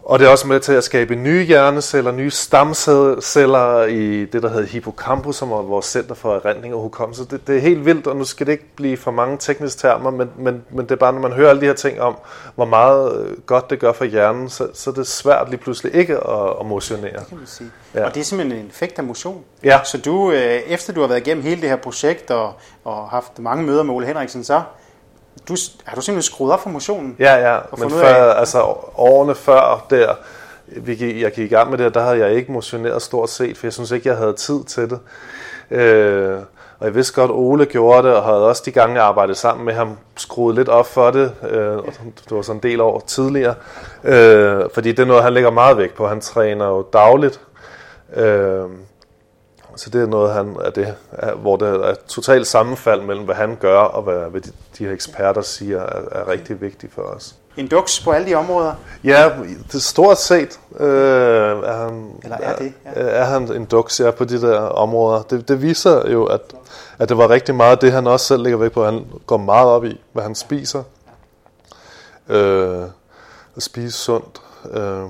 og 0.10 0.20
det 0.20 0.26
er 0.26 0.30
også 0.30 0.48
med 0.48 0.60
til 0.60 0.74
at 0.74 0.84
skabe 0.84 1.16
nye 1.16 1.44
hjerneceller, 1.44 2.12
nye 2.12 2.32
stamceller 2.32 3.84
i 3.86 4.26
det, 4.26 4.44
der 4.44 4.50
hedder 4.50 4.66
hippocampus, 4.66 5.36
som 5.36 5.52
er 5.52 5.62
vores 5.62 5.86
center 5.86 6.16
for 6.16 6.36
erindring 6.36 6.74
og 6.74 6.82
hukommelse. 6.82 7.26
Det, 7.26 7.48
det 7.48 7.58
er 7.58 7.60
helt 7.60 7.86
vildt, 7.86 8.08
og 8.08 8.16
nu 8.16 8.24
skal 8.24 8.46
det 8.46 8.52
ikke 8.52 8.76
blive 8.76 8.98
for 8.98 9.12
mange 9.12 9.38
tekniske 9.38 9.80
termer, 9.80 10.10
men, 10.10 10.30
men, 10.38 10.64
men 10.70 10.86
det 10.86 10.92
er 10.92 10.96
bare, 10.96 11.14
når 11.14 11.20
man 11.20 11.32
hører 11.32 11.50
alle 11.50 11.62
de 11.62 11.66
her 11.66 11.74
ting 11.74 12.02
om, 12.02 12.18
hvor 12.56 12.66
meget 12.66 13.26
øh, 13.26 13.38
godt 13.46 13.70
det 13.70 13.80
gør 13.80 13.92
for 13.92 14.06
hjernen, 14.06 14.50
så, 14.50 14.68
så 14.74 14.92
det 14.92 14.98
er 14.98 15.04
svært 15.04 15.50
lige 15.50 15.60
pludselig 15.60 15.96
ikke 15.96 16.18
at, 16.18 16.54
at 16.60 16.66
motionere. 16.66 17.20
Det 17.20 17.28
kan 17.28 17.38
man 17.38 17.48
sige. 17.48 17.72
Ja. 17.96 18.06
Og 18.06 18.16
det 18.16 18.22
er 18.22 18.26
simpelthen 18.26 18.60
en 18.60 18.68
effekt 18.68 19.00
af 19.00 19.04
motion. 19.04 19.44
Ja. 19.64 19.80
Så 19.84 19.98
du, 19.98 20.32
øh, 20.32 20.40
efter 20.68 20.94
du 20.94 21.02
har 21.02 21.08
været 21.08 21.28
igennem 21.28 21.44
hele 21.44 21.62
det 21.62 21.70
her 21.70 21.78
projekt 21.78 22.32
og, 22.32 22.54
og 22.84 23.10
haft 23.10 23.40
mange 23.40 23.64
møder 23.64 23.84
med 23.84 23.94
Ole 23.94 24.06
Henriksen, 24.06 24.44
så 24.44 24.62
du, 25.48 25.56
har 25.86 25.96
du 25.96 26.02
simpelthen 26.02 26.22
skruet 26.22 26.54
op 26.54 26.60
for 26.60 26.70
motionen? 26.70 27.16
Ja, 27.20 27.52
ja. 27.52 27.60
Men 27.78 27.90
før, 27.90 28.34
af... 28.34 28.40
altså, 28.40 28.62
årene 28.96 29.36
før 29.36 29.86
der, 29.90 30.16
vi 30.68 30.96
gik, 30.96 31.22
jeg 31.22 31.32
gik 31.32 31.52
i 31.52 31.56
gang 31.56 31.70
med 31.70 31.78
det, 31.78 31.94
der 31.94 32.02
havde 32.02 32.20
jeg 32.20 32.32
ikke 32.32 32.52
motioneret 32.52 33.02
stort 33.02 33.30
set, 33.30 33.58
for 33.58 33.68
jeg 33.68 33.74
synes 33.74 33.92
ikke, 33.92 34.10
jeg 34.10 34.18
havde 34.18 34.34
tid 34.34 34.64
til 34.64 34.90
det. 34.90 35.00
Øh, 35.72 36.40
og 36.80 36.86
jeg 36.86 36.96
vidste 36.96 37.14
godt, 37.14 37.32
Ole 37.32 37.66
gjorde 37.66 38.08
det, 38.08 38.16
og 38.16 38.24
havde 38.24 38.48
også 38.48 38.62
de 38.66 38.72
gange, 38.72 38.96
jeg 38.96 39.04
arbejdede 39.04 39.36
sammen 39.36 39.66
med 39.66 39.74
ham, 39.74 39.98
skruet 40.18 40.56
lidt 40.56 40.70
op 40.70 40.88
for 40.88 41.12
det. 41.12 41.32
Øh, 41.50 41.78
det 42.30 42.32
var 42.32 42.42
sådan 42.42 42.58
en 42.58 42.64
del 42.64 42.82
år 42.82 43.04
tidligere. 43.08 43.56
Øh, 44.04 44.64
fordi 44.74 44.92
det 44.92 45.00
er 45.00 45.06
noget, 45.06 45.24
han 45.24 45.34
lægger 45.34 45.52
meget 45.52 45.78
vægt 45.78 45.96
på. 45.96 46.08
Han 46.08 46.22
træner 46.22 46.68
jo 46.68 46.82
dagligt. 46.94 47.42
Øh, 48.16 48.64
så 49.80 49.90
det 49.90 50.02
er 50.02 50.06
noget, 50.06 50.34
han, 50.34 50.58
er 50.66 50.70
det, 50.70 50.96
er, 51.12 51.36
hvor 51.36 51.58
det 51.58 51.68
er 51.68 51.94
totalt 52.08 52.48
sammenfald 52.48 53.02
mellem, 53.02 53.26
hvad 53.26 53.36
han 53.36 53.58
gør, 53.60 53.80
og 53.80 54.04
hvad, 54.04 54.30
hvad 54.30 54.42
de, 54.42 54.52
de 54.78 54.86
her 54.86 54.94
eksperter 54.94 55.42
siger, 55.42 55.82
er, 55.82 56.02
er 56.12 56.28
rigtig 56.28 56.62
vigtigt 56.62 56.94
for 56.94 57.02
os. 57.02 57.36
En 57.58 57.68
duks 57.68 58.00
på 58.00 58.12
alle 58.12 58.28
de 58.28 58.36
områder? 58.36 58.74
Ja, 59.04 59.30
det 59.72 59.84
stort 59.84 60.20
set 60.20 60.60
øh, 60.80 60.88
er, 60.88 61.84
han, 61.84 62.12
Eller 62.24 62.38
er, 62.38 62.56
det, 62.56 62.74
ja. 62.86 62.90
er, 63.02 63.06
er 63.06 63.24
han 63.24 63.52
en 63.52 63.66
duks 63.66 64.00
ja, 64.00 64.12
på 64.12 64.26
de 64.26 64.42
der 64.42 64.60
områder. 64.60 65.22
Det, 65.22 65.48
det 65.48 65.62
viser 65.62 66.10
jo, 66.12 66.26
at, 66.26 66.42
at 67.00 67.10
det 67.10 67.18
var 67.18 67.30
rigtig 67.30 67.56
meget 67.56 67.82
det, 67.82 67.92
han 67.92 68.08
også 68.08 68.26
selv 68.26 68.44
lægger 68.44 68.60
væk 68.60 68.72
på. 68.72 68.86
Han 68.86 69.06
går 69.26 69.38
meget 69.38 69.68
op 69.68 69.86
i, 69.86 70.02
hvad 70.14 70.24
han 70.24 70.36
spiser. 70.36 70.84
Øh, 72.30 72.84
at 73.56 73.64
spise 73.64 73.98
sundt. 73.98 74.42
Øh, 74.72 75.04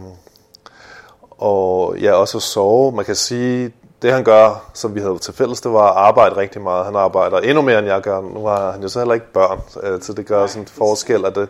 og 1.30 1.98
ja, 1.98 2.14
også 2.14 2.38
at 2.38 2.44
sove. 2.44 2.92
Man 2.92 3.06
kan 3.06 3.16
sige, 3.16 3.74
det 4.02 4.14
han 4.14 4.24
gør, 4.24 4.70
som 4.74 4.96
vi 4.96 5.00
havde 5.00 5.20
til 5.20 5.34
fælles, 5.34 5.62
det 5.62 5.74
var 5.74 5.92
at 5.92 5.98
arbejde 5.98 6.38
rigtig 6.38 6.62
meget. 6.62 6.86
Han 6.86 6.96
arbejder 6.96 7.38
endnu 7.38 7.62
mere, 7.62 7.80
end 7.80 7.88
jeg 7.88 8.02
gør. 8.02 8.22
Nu 8.22 8.46
har 8.46 8.72
han 8.72 8.82
jo 8.82 8.88
så 8.88 9.00
heller 9.00 9.14
ikke 9.14 9.34
børn, 9.34 9.62
øh, 9.84 10.02
så 10.02 10.14
det 10.14 10.26
gør 10.26 10.48
sådan 10.48 10.64
en 10.64 10.68
forskel, 10.68 11.26
at 11.26 11.36
det, 11.36 11.50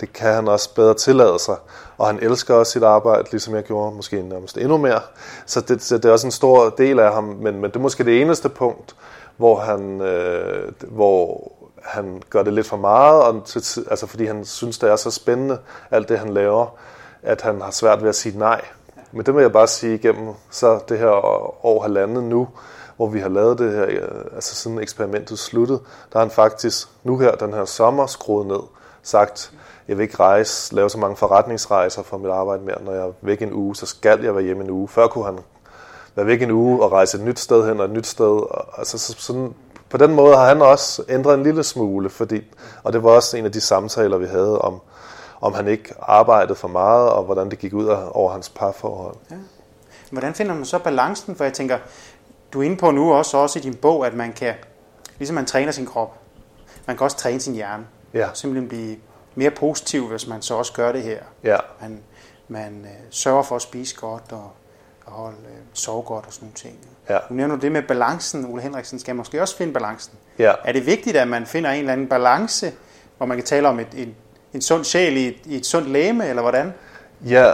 det 0.00 0.12
kan 0.12 0.34
han 0.34 0.48
også 0.48 0.74
bedre 0.74 0.94
tillade 0.94 1.38
sig. 1.38 1.56
Og 1.98 2.06
han 2.06 2.18
elsker 2.22 2.54
også 2.54 2.72
sit 2.72 2.82
arbejde, 2.82 3.30
ligesom 3.30 3.54
jeg 3.54 3.62
gjorde, 3.62 3.96
måske 3.96 4.22
nærmest 4.22 4.56
endnu 4.56 4.76
mere. 4.76 5.00
Så 5.46 5.60
det, 5.60 5.82
så 5.82 5.96
det 5.96 6.04
er 6.04 6.12
også 6.12 6.26
en 6.26 6.30
stor 6.30 6.70
del 6.70 6.98
af 6.98 7.12
ham, 7.12 7.24
men, 7.24 7.60
men 7.60 7.64
det 7.64 7.76
er 7.76 7.80
måske 7.80 8.04
det 8.04 8.20
eneste 8.20 8.48
punkt, 8.48 8.96
hvor 9.36 9.58
han, 9.58 10.00
øh, 10.00 10.72
hvor 10.80 11.52
han 11.82 12.22
gør 12.30 12.42
det 12.42 12.52
lidt 12.52 12.66
for 12.66 12.76
meget, 12.76 13.22
og 13.22 13.42
til, 13.44 13.86
altså 13.90 14.06
fordi 14.06 14.24
han 14.24 14.44
synes, 14.44 14.78
det 14.78 14.90
er 14.90 14.96
så 14.96 15.10
spændende, 15.10 15.58
alt 15.90 16.08
det 16.08 16.18
han 16.18 16.34
laver, 16.34 16.66
at 17.22 17.40
han 17.40 17.60
har 17.60 17.70
svært 17.70 18.02
ved 18.02 18.08
at 18.08 18.14
sige 18.14 18.38
nej. 18.38 18.60
Men 19.14 19.26
det 19.26 19.34
må 19.34 19.40
jeg 19.40 19.52
bare 19.52 19.66
sige 19.66 19.94
igennem 19.94 20.28
så 20.50 20.80
det 20.88 20.98
her 20.98 21.10
år 21.66 21.82
halvandet 21.82 22.24
nu, 22.24 22.48
hvor 22.96 23.06
vi 23.06 23.20
har 23.20 23.28
lavet 23.28 23.58
det 23.58 23.72
her, 23.72 23.86
øh, 23.88 24.24
altså 24.34 24.54
siden 24.54 24.78
eksperimentet 24.78 25.38
sluttede, 25.38 25.80
der 26.12 26.18
har 26.18 26.24
han 26.24 26.30
faktisk 26.30 26.88
nu 27.04 27.18
her, 27.18 27.34
den 27.34 27.52
her 27.52 27.64
sommer, 27.64 28.06
skruet 28.06 28.46
ned, 28.46 28.60
sagt, 29.02 29.52
jeg 29.88 29.98
vil 29.98 30.02
ikke 30.02 30.16
rejse, 30.16 30.74
lave 30.74 30.90
så 30.90 30.98
mange 30.98 31.16
forretningsrejser 31.16 32.02
for 32.02 32.18
mit 32.18 32.30
arbejde 32.30 32.62
mere. 32.62 32.82
Når 32.84 32.92
jeg 32.92 33.02
er 33.02 33.12
væk 33.20 33.42
en 33.42 33.52
uge, 33.52 33.76
så 33.76 33.86
skal 33.86 34.22
jeg 34.22 34.34
være 34.34 34.44
hjemme 34.44 34.64
en 34.64 34.70
uge. 34.70 34.88
Før 34.88 35.06
kunne 35.06 35.24
han 35.24 35.38
være 36.14 36.26
væk 36.26 36.42
en 36.42 36.50
uge 36.50 36.82
og 36.82 36.92
rejse 36.92 37.18
et 37.18 37.24
nyt 37.24 37.38
sted 37.38 37.68
hen 37.68 37.80
og 37.80 37.84
et 37.84 37.92
nyt 37.92 38.06
sted. 38.06 38.40
Altså, 38.78 38.98
så, 38.98 39.14
sådan, 39.18 39.54
på 39.90 39.96
den 39.96 40.14
måde 40.14 40.36
har 40.36 40.48
han 40.48 40.62
også 40.62 41.02
ændret 41.08 41.34
en 41.34 41.42
lille 41.42 41.62
smule, 41.62 42.10
fordi, 42.10 42.40
og 42.82 42.92
det 42.92 43.02
var 43.02 43.10
også 43.10 43.36
en 43.36 43.44
af 43.44 43.52
de 43.52 43.60
samtaler, 43.60 44.18
vi 44.18 44.26
havde 44.26 44.58
om, 44.58 44.80
om 45.44 45.54
han 45.54 45.68
ikke 45.68 45.94
arbejdede 46.00 46.54
for 46.54 46.68
meget, 46.68 47.10
og 47.10 47.24
hvordan 47.24 47.50
det 47.50 47.58
gik 47.58 47.74
ud 47.74 47.86
over 48.10 48.32
hans 48.32 48.48
parforhold. 48.48 49.16
Ja. 49.30 49.36
Hvordan 50.10 50.34
finder 50.34 50.54
man 50.54 50.64
så 50.64 50.78
balancen? 50.78 51.36
For 51.36 51.44
jeg 51.44 51.52
tænker, 51.52 51.78
du 52.52 52.60
er 52.60 52.64
inde 52.64 52.76
på 52.76 52.90
nu 52.90 53.14
også, 53.14 53.36
også 53.36 53.58
i 53.58 53.62
din 53.62 53.74
bog, 53.74 54.06
at 54.06 54.14
man 54.14 54.32
kan, 54.32 54.54
ligesom 55.18 55.34
man 55.34 55.46
træner 55.46 55.72
sin 55.72 55.86
krop, 55.86 56.18
man 56.86 56.96
kan 56.96 57.04
også 57.04 57.16
træne 57.16 57.40
sin 57.40 57.54
hjerne. 57.54 57.86
Ja. 58.14 58.28
Simpelthen 58.34 58.68
blive 58.68 58.96
mere 59.34 59.50
positiv, 59.50 60.08
hvis 60.08 60.26
man 60.26 60.42
så 60.42 60.54
også 60.54 60.72
gør 60.72 60.92
det 60.92 61.02
her. 61.02 61.18
Ja. 61.42 61.56
Man, 61.80 62.00
man 62.48 62.80
øh, 62.84 63.02
sørger 63.10 63.42
for 63.42 63.56
at 63.56 63.62
spise 63.62 63.96
godt 63.96 64.32
og, 64.32 64.50
og 65.06 65.12
holde, 65.12 65.36
øh, 65.44 65.62
sove 65.72 66.02
godt 66.02 66.26
og 66.26 66.32
sådan 66.32 66.46
nogle 66.46 66.54
ting. 66.54 66.78
Ja. 67.08 67.18
Nu 67.30 67.36
nævner 67.36 67.54
du 67.54 67.60
det 67.60 67.72
med 67.72 67.82
balancen. 67.82 68.52
Ole 68.52 68.62
Henriksen 68.62 68.98
skal 68.98 69.16
måske 69.16 69.42
også 69.42 69.56
finde 69.56 69.72
balancen. 69.72 70.12
Ja. 70.38 70.52
Er 70.64 70.72
det 70.72 70.86
vigtigt, 70.86 71.16
at 71.16 71.28
man 71.28 71.46
finder 71.46 71.70
en 71.70 71.78
eller 71.78 71.92
anden 71.92 72.08
balance, 72.08 72.72
hvor 73.16 73.26
man 73.26 73.36
kan 73.36 73.46
tale 73.46 73.68
om 73.68 73.80
et, 73.80 73.88
en, 73.94 74.14
en 74.54 74.62
sund 74.62 74.84
sjæl 74.84 75.16
i 75.16 75.28
et, 75.28 75.36
i 75.44 75.56
et 75.56 75.66
sundt 75.66 75.90
læme, 75.90 76.28
eller 76.28 76.42
hvordan? 76.42 76.74
Ja, 77.28 77.52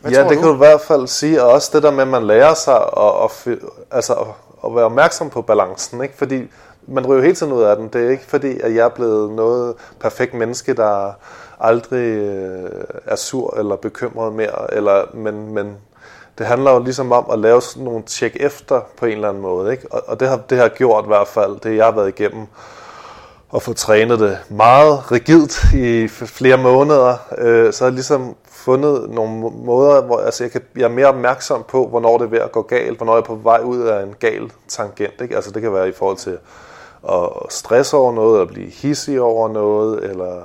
Hvad 0.00 0.12
ja 0.12 0.22
det 0.22 0.30
du? 0.30 0.34
kan 0.34 0.42
du 0.42 0.54
i 0.54 0.56
hvert 0.56 0.80
fald 0.80 1.06
sige, 1.06 1.42
og 1.42 1.50
også 1.50 1.70
det 1.72 1.82
der 1.82 1.90
med, 1.90 2.02
at 2.02 2.08
man 2.08 2.26
lærer 2.26 2.54
sig 2.54 2.76
at, 2.76 3.30
at, 3.46 3.58
altså 3.90 4.14
at, 4.14 4.26
at 4.64 4.74
være 4.74 4.84
opmærksom 4.84 5.30
på 5.30 5.42
balancen, 5.42 6.02
ikke? 6.02 6.16
fordi 6.16 6.42
man 6.86 7.06
ryger 7.06 7.22
hele 7.22 7.34
tiden 7.34 7.52
ud 7.52 7.62
af 7.62 7.76
den. 7.76 7.88
Det 7.88 8.06
er 8.06 8.10
ikke 8.10 8.24
fordi, 8.26 8.60
at 8.60 8.74
jeg 8.74 8.84
er 8.84 8.88
blevet 8.88 9.32
noget 9.32 9.74
perfekt 10.00 10.34
menneske, 10.34 10.74
der 10.74 11.12
aldrig 11.60 12.04
øh, 12.04 12.70
er 13.06 13.16
sur 13.16 13.58
eller 13.58 13.76
bekymret 13.76 14.32
mere, 14.32 14.74
eller, 14.74 15.04
men, 15.14 15.54
men 15.54 15.76
det 16.38 16.46
handler 16.46 16.72
jo 16.72 16.78
ligesom 16.78 17.12
om 17.12 17.26
at 17.32 17.38
lave 17.38 17.62
sådan 17.62 17.84
nogle 17.84 18.02
tjek 18.02 18.36
efter 18.40 18.80
på 18.96 19.06
en 19.06 19.12
eller 19.12 19.28
anden 19.28 19.42
måde. 19.42 19.72
Ikke? 19.72 19.86
Og, 19.90 20.02
og 20.06 20.20
det, 20.20 20.28
har, 20.28 20.36
det 20.50 20.58
har 20.58 20.68
gjort 20.68 21.04
i 21.04 21.06
hvert 21.06 21.28
fald, 21.28 21.60
det 21.60 21.76
jeg 21.76 21.84
har 21.84 21.92
været 21.92 22.08
igennem, 22.08 22.46
at 23.54 23.62
få 23.62 23.72
trænet 23.72 24.20
det 24.20 24.38
meget 24.48 25.12
rigidt 25.12 25.72
i 25.74 26.08
flere 26.08 26.56
måneder, 26.56 27.16
øh, 27.38 27.72
så 27.72 27.84
har 27.84 27.88
jeg 27.90 27.94
ligesom 27.94 28.36
fundet 28.50 29.10
nogle 29.10 29.40
måder, 29.64 30.02
hvor 30.02 30.18
altså, 30.18 30.44
jeg, 30.44 30.50
kan, 30.50 30.60
jeg 30.76 30.84
er 30.84 30.88
mere 30.88 31.06
opmærksom 31.06 31.64
på, 31.68 31.86
hvornår 31.86 32.18
det 32.18 32.24
er 32.24 32.30
ved 32.30 32.38
at 32.38 32.52
gå 32.52 32.62
galt, 32.62 32.96
hvornår 32.96 33.12
jeg 33.12 33.20
er 33.20 33.24
på 33.24 33.34
vej 33.34 33.60
ud 33.60 33.78
af 33.78 34.02
en 34.02 34.14
gal 34.20 34.52
tangent. 34.68 35.20
Ikke? 35.22 35.36
Altså 35.36 35.50
det 35.50 35.62
kan 35.62 35.74
være 35.74 35.88
i 35.88 35.92
forhold 35.92 36.16
til 36.16 36.38
at 37.08 37.28
stresse 37.50 37.96
over 37.96 38.12
noget, 38.12 38.40
eller 38.40 38.52
blive 38.52 38.70
hissig 38.70 39.20
over 39.20 39.48
noget, 39.48 40.04
eller 40.04 40.42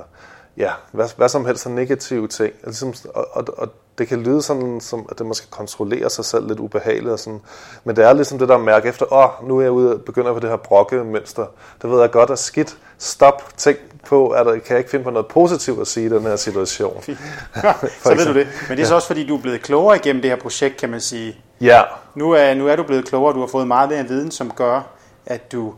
ja, 0.56 0.70
hvad, 0.92 1.08
hvad 1.16 1.28
som 1.28 1.46
helst 1.46 1.66
af 1.66 1.72
negative 1.72 2.28
ting. 2.28 2.52
Ligesom, 2.64 2.94
og, 3.14 3.28
og, 3.32 3.44
og 3.56 3.68
det 3.98 4.08
kan 4.08 4.22
lyde 4.22 4.42
sådan, 4.42 4.80
som 4.80 5.06
at 5.10 5.18
det 5.18 5.26
måske 5.26 5.50
kontrollere 5.50 6.10
sig 6.10 6.24
selv 6.24 6.48
lidt 6.48 6.60
ubehageligt. 6.60 7.12
Og 7.12 7.18
sådan. 7.18 7.40
Men 7.84 7.96
det 7.96 8.04
er 8.04 8.12
ligesom 8.12 8.38
det 8.38 8.48
der 8.48 8.58
mærke 8.58 8.88
efter, 8.88 9.12
åh, 9.12 9.42
oh, 9.42 9.48
nu 9.48 9.58
er 9.58 9.62
jeg 9.62 9.70
ude 9.70 9.94
og 9.94 10.00
begynder 10.00 10.32
på 10.32 10.40
det 10.40 10.50
her 10.50 10.56
brokke-mønster. 10.56 11.46
Det 11.82 11.90
ved 11.90 12.00
jeg 12.00 12.10
godt 12.10 12.30
er 12.30 12.34
skidt. 12.34 12.76
Stop, 12.98 13.42
tænk 13.56 13.78
på, 14.06 14.28
at 14.28 14.46
der, 14.46 14.52
kan 14.52 14.62
jeg 14.68 14.78
ikke 14.78 14.90
finde 14.90 15.04
på 15.04 15.10
noget 15.10 15.26
positivt 15.26 15.80
at 15.80 15.86
sige 15.86 16.06
i 16.06 16.08
den 16.08 16.22
her 16.22 16.36
situation. 16.36 17.02
Så 18.04 18.14
ved 18.16 18.26
du 18.26 18.34
det. 18.34 18.48
Men 18.68 18.76
det 18.76 18.82
er 18.82 18.86
så 18.86 18.94
også, 18.94 19.06
fordi 19.06 19.26
du 19.26 19.36
er 19.36 19.40
blevet 19.42 19.62
klogere 19.62 19.96
igennem 19.96 20.22
det 20.22 20.30
her 20.30 20.38
projekt, 20.38 20.76
kan 20.76 20.88
man 20.88 21.00
sige. 21.00 21.36
Ja. 21.60 21.82
Nu 22.14 22.30
er, 22.30 22.54
nu 22.54 22.68
er 22.68 22.76
du 22.76 22.82
blevet 22.82 23.04
klogere, 23.08 23.34
du 23.34 23.40
har 23.40 23.46
fået 23.46 23.66
meget 23.66 23.90
mere 23.90 24.04
viden, 24.04 24.30
som 24.30 24.50
gør, 24.50 24.80
at 25.26 25.52
du 25.52 25.74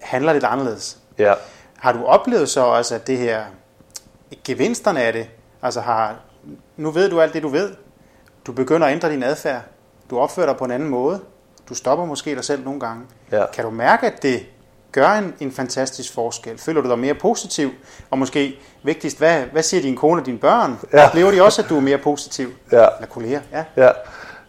handler 0.00 0.32
lidt 0.32 0.44
anderledes. 0.44 0.96
Ja. 1.18 1.34
Har 1.78 1.92
du 1.92 2.04
oplevet 2.04 2.48
så 2.48 2.60
også, 2.60 2.94
at 2.94 3.06
det 3.06 3.18
her, 3.18 3.44
gevinsterne 4.44 5.02
af 5.02 5.12
det, 5.12 5.28
altså 5.62 5.80
har, 5.80 6.16
nu 6.76 6.90
ved 6.90 7.10
du 7.10 7.20
alt 7.20 7.34
det, 7.34 7.42
du 7.42 7.48
ved. 7.48 7.70
Du 8.46 8.52
begynder 8.52 8.86
at 8.86 8.92
ændre 8.92 9.10
din 9.10 9.22
adfærd. 9.22 9.62
Du 10.10 10.18
opfører 10.18 10.46
dig 10.46 10.56
på 10.56 10.64
en 10.64 10.70
anden 10.70 10.88
måde. 10.88 11.20
Du 11.68 11.74
stopper 11.74 12.04
måske 12.04 12.34
dig 12.34 12.44
selv 12.44 12.64
nogle 12.64 12.80
gange. 12.80 13.02
Ja. 13.32 13.44
Kan 13.52 13.64
du 13.64 13.70
mærke, 13.70 14.06
at 14.06 14.22
det 14.22 14.46
gør 14.92 15.08
en, 15.08 15.34
en 15.40 15.52
fantastisk 15.52 16.14
forskel? 16.14 16.58
Føler 16.58 16.80
du 16.80 16.88
dig 16.88 16.98
mere 16.98 17.14
positiv? 17.14 17.70
Og 18.10 18.18
måske 18.18 18.58
vigtigst, 18.82 19.18
hvad, 19.18 19.42
hvad 19.42 19.62
siger 19.62 19.82
din 19.82 19.96
kone 19.96 20.22
og 20.22 20.26
dine 20.26 20.38
børn? 20.38 20.78
Ja. 20.92 21.06
Oplever 21.06 21.30
de 21.30 21.42
også, 21.42 21.62
at 21.62 21.68
du 21.68 21.76
er 21.76 21.80
mere 21.80 21.98
positiv? 21.98 22.48
Ja. 22.72 22.86
Eller 22.96 23.08
kolleger? 23.10 23.40
Ja. 23.52 23.64
Ja, 23.76 23.90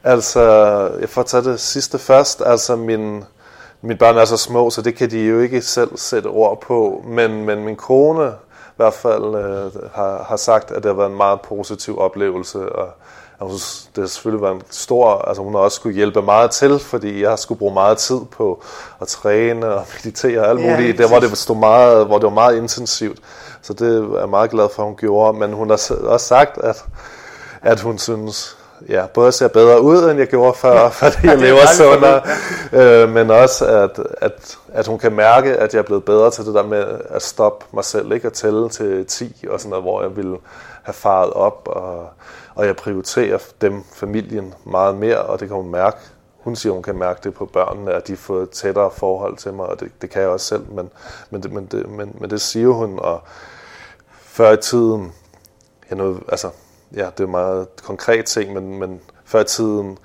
altså, 0.03 0.41
jeg 0.99 1.09
får 1.09 1.23
tage 1.23 1.43
det 1.43 1.59
sidste 1.59 1.99
først. 1.99 2.41
Altså, 2.45 2.75
min, 2.75 3.23
mine 3.81 3.97
børn 3.97 4.17
er 4.17 4.25
så 4.25 4.37
små, 4.37 4.69
så 4.69 4.81
det 4.81 4.95
kan 4.95 5.11
de 5.11 5.19
jo 5.19 5.39
ikke 5.39 5.61
selv 5.61 5.97
sætte 5.97 6.27
ord 6.27 6.61
på. 6.61 7.03
Men, 7.07 7.45
men 7.45 7.63
min 7.63 7.75
kone 7.75 8.33
hvert 8.75 8.93
fald 8.93 9.35
øh, 9.35 9.89
har, 9.93 10.23
har 10.23 10.35
sagt, 10.35 10.71
at 10.71 10.83
det 10.83 10.85
har 10.85 10.93
været 10.93 11.09
en 11.09 11.17
meget 11.17 11.41
positiv 11.41 11.99
oplevelse. 11.99 12.69
Og 12.69 12.89
jeg 13.41 13.49
synes, 13.49 13.89
det 13.95 14.01
har 14.01 14.07
selvfølgelig 14.07 14.41
været 14.41 14.55
en 14.55 14.61
stor... 14.69 15.17
Altså, 15.17 15.43
hun 15.43 15.53
har 15.53 15.61
også 15.61 15.75
skulle 15.75 15.95
hjælpe 15.95 16.21
meget 16.21 16.51
til, 16.51 16.79
fordi 16.79 17.21
jeg 17.21 17.29
har 17.29 17.35
skulle 17.35 17.57
bruge 17.59 17.73
meget 17.73 17.97
tid 17.97 18.19
på 18.31 18.63
at 19.01 19.07
træne 19.07 19.67
og 19.67 19.85
meditere 19.93 20.39
og 20.39 20.49
alt 20.49 20.61
Ja, 20.61 20.75
muligt. 20.75 20.97
Det, 20.97 21.09
hvor 21.09 21.19
det, 21.19 21.37
stod 21.37 21.55
meget, 21.55 22.05
hvor 22.05 22.17
det 22.17 22.23
var 22.23 22.33
meget 22.33 22.57
intensivt. 22.57 23.19
Så 23.61 23.73
det 23.73 23.97
er 23.97 24.19
jeg 24.19 24.29
meget 24.29 24.51
glad 24.51 24.69
for, 24.75 24.83
at 24.83 24.87
hun 24.87 24.95
gjorde. 24.95 25.39
Men 25.39 25.53
hun 25.53 25.69
har 25.69 25.91
også 26.03 26.25
sagt, 26.25 26.57
at, 26.57 26.85
at 27.61 27.79
hun 27.79 27.97
synes, 27.97 28.57
ja, 28.89 29.05
både 29.07 29.25
jeg 29.25 29.33
ser 29.33 29.47
bedre 29.47 29.81
ud, 29.81 30.09
end 30.09 30.19
jeg 30.19 30.27
gjorde 30.27 30.57
før, 30.57 30.89
fordi 31.01 31.17
jeg 31.23 31.33
er 31.33 31.35
lever 31.35 31.67
sundere, 31.77 32.21
øh, 32.73 33.09
men 33.09 33.31
også, 33.31 33.65
at, 33.65 33.99
at, 34.17 34.57
at 34.73 34.87
hun 34.87 34.99
kan 34.99 35.11
mærke, 35.11 35.57
at 35.57 35.73
jeg 35.73 35.79
er 35.79 35.83
blevet 35.83 36.05
bedre 36.05 36.31
til 36.31 36.45
det 36.45 36.53
der 36.53 36.63
med 36.63 36.85
at 37.09 37.21
stoppe 37.21 37.65
mig 37.73 37.85
selv, 37.85 38.11
ikke? 38.11 38.27
At 38.27 38.33
tælle 38.33 38.69
til 38.69 39.05
10, 39.05 39.45
og 39.49 39.59
sådan 39.59 39.69
noget, 39.69 39.83
hvor 39.83 40.01
jeg 40.01 40.15
ville 40.15 40.37
have 40.83 40.93
faret 40.93 41.33
op, 41.33 41.67
og, 41.71 42.09
og 42.55 42.65
jeg 42.65 42.75
prioriterer 42.75 43.37
dem, 43.61 43.83
familien, 43.93 44.53
meget 44.63 44.95
mere, 44.95 45.17
og 45.17 45.39
det 45.39 45.47
kan 45.47 45.57
hun 45.57 45.71
mærke. 45.71 45.97
Hun 46.39 46.55
siger, 46.55 46.73
hun 46.73 46.83
kan 46.83 46.95
mærke 46.95 47.19
det 47.23 47.33
på 47.33 47.45
børnene, 47.45 47.93
at 47.93 48.07
de 48.07 48.15
får 48.15 48.45
tættere 48.45 48.91
forhold 48.91 49.37
til 49.37 49.53
mig, 49.53 49.65
og 49.65 49.79
det, 49.79 49.91
det 50.01 50.09
kan 50.09 50.21
jeg 50.21 50.29
også 50.29 50.45
selv, 50.45 50.71
men, 50.71 50.89
men, 51.29 51.43
det, 51.43 51.51
men, 51.51 51.65
det, 51.65 51.89
men, 51.89 52.15
men 52.19 52.29
det 52.29 52.41
siger 52.41 52.67
hun, 52.67 52.99
og 52.99 53.21
før 54.21 54.51
i 54.51 54.57
tiden, 54.57 55.13
ja, 55.89 55.95
noget, 55.95 56.19
altså, 56.27 56.49
ja, 56.95 57.09
det 57.17 57.23
er 57.23 57.27
meget 57.27 57.67
konkret 57.83 58.25
ting, 58.25 58.53
men, 58.53 58.79
men 58.79 59.01
før 59.25 59.41
i 59.41 59.43
tiden 59.43 59.97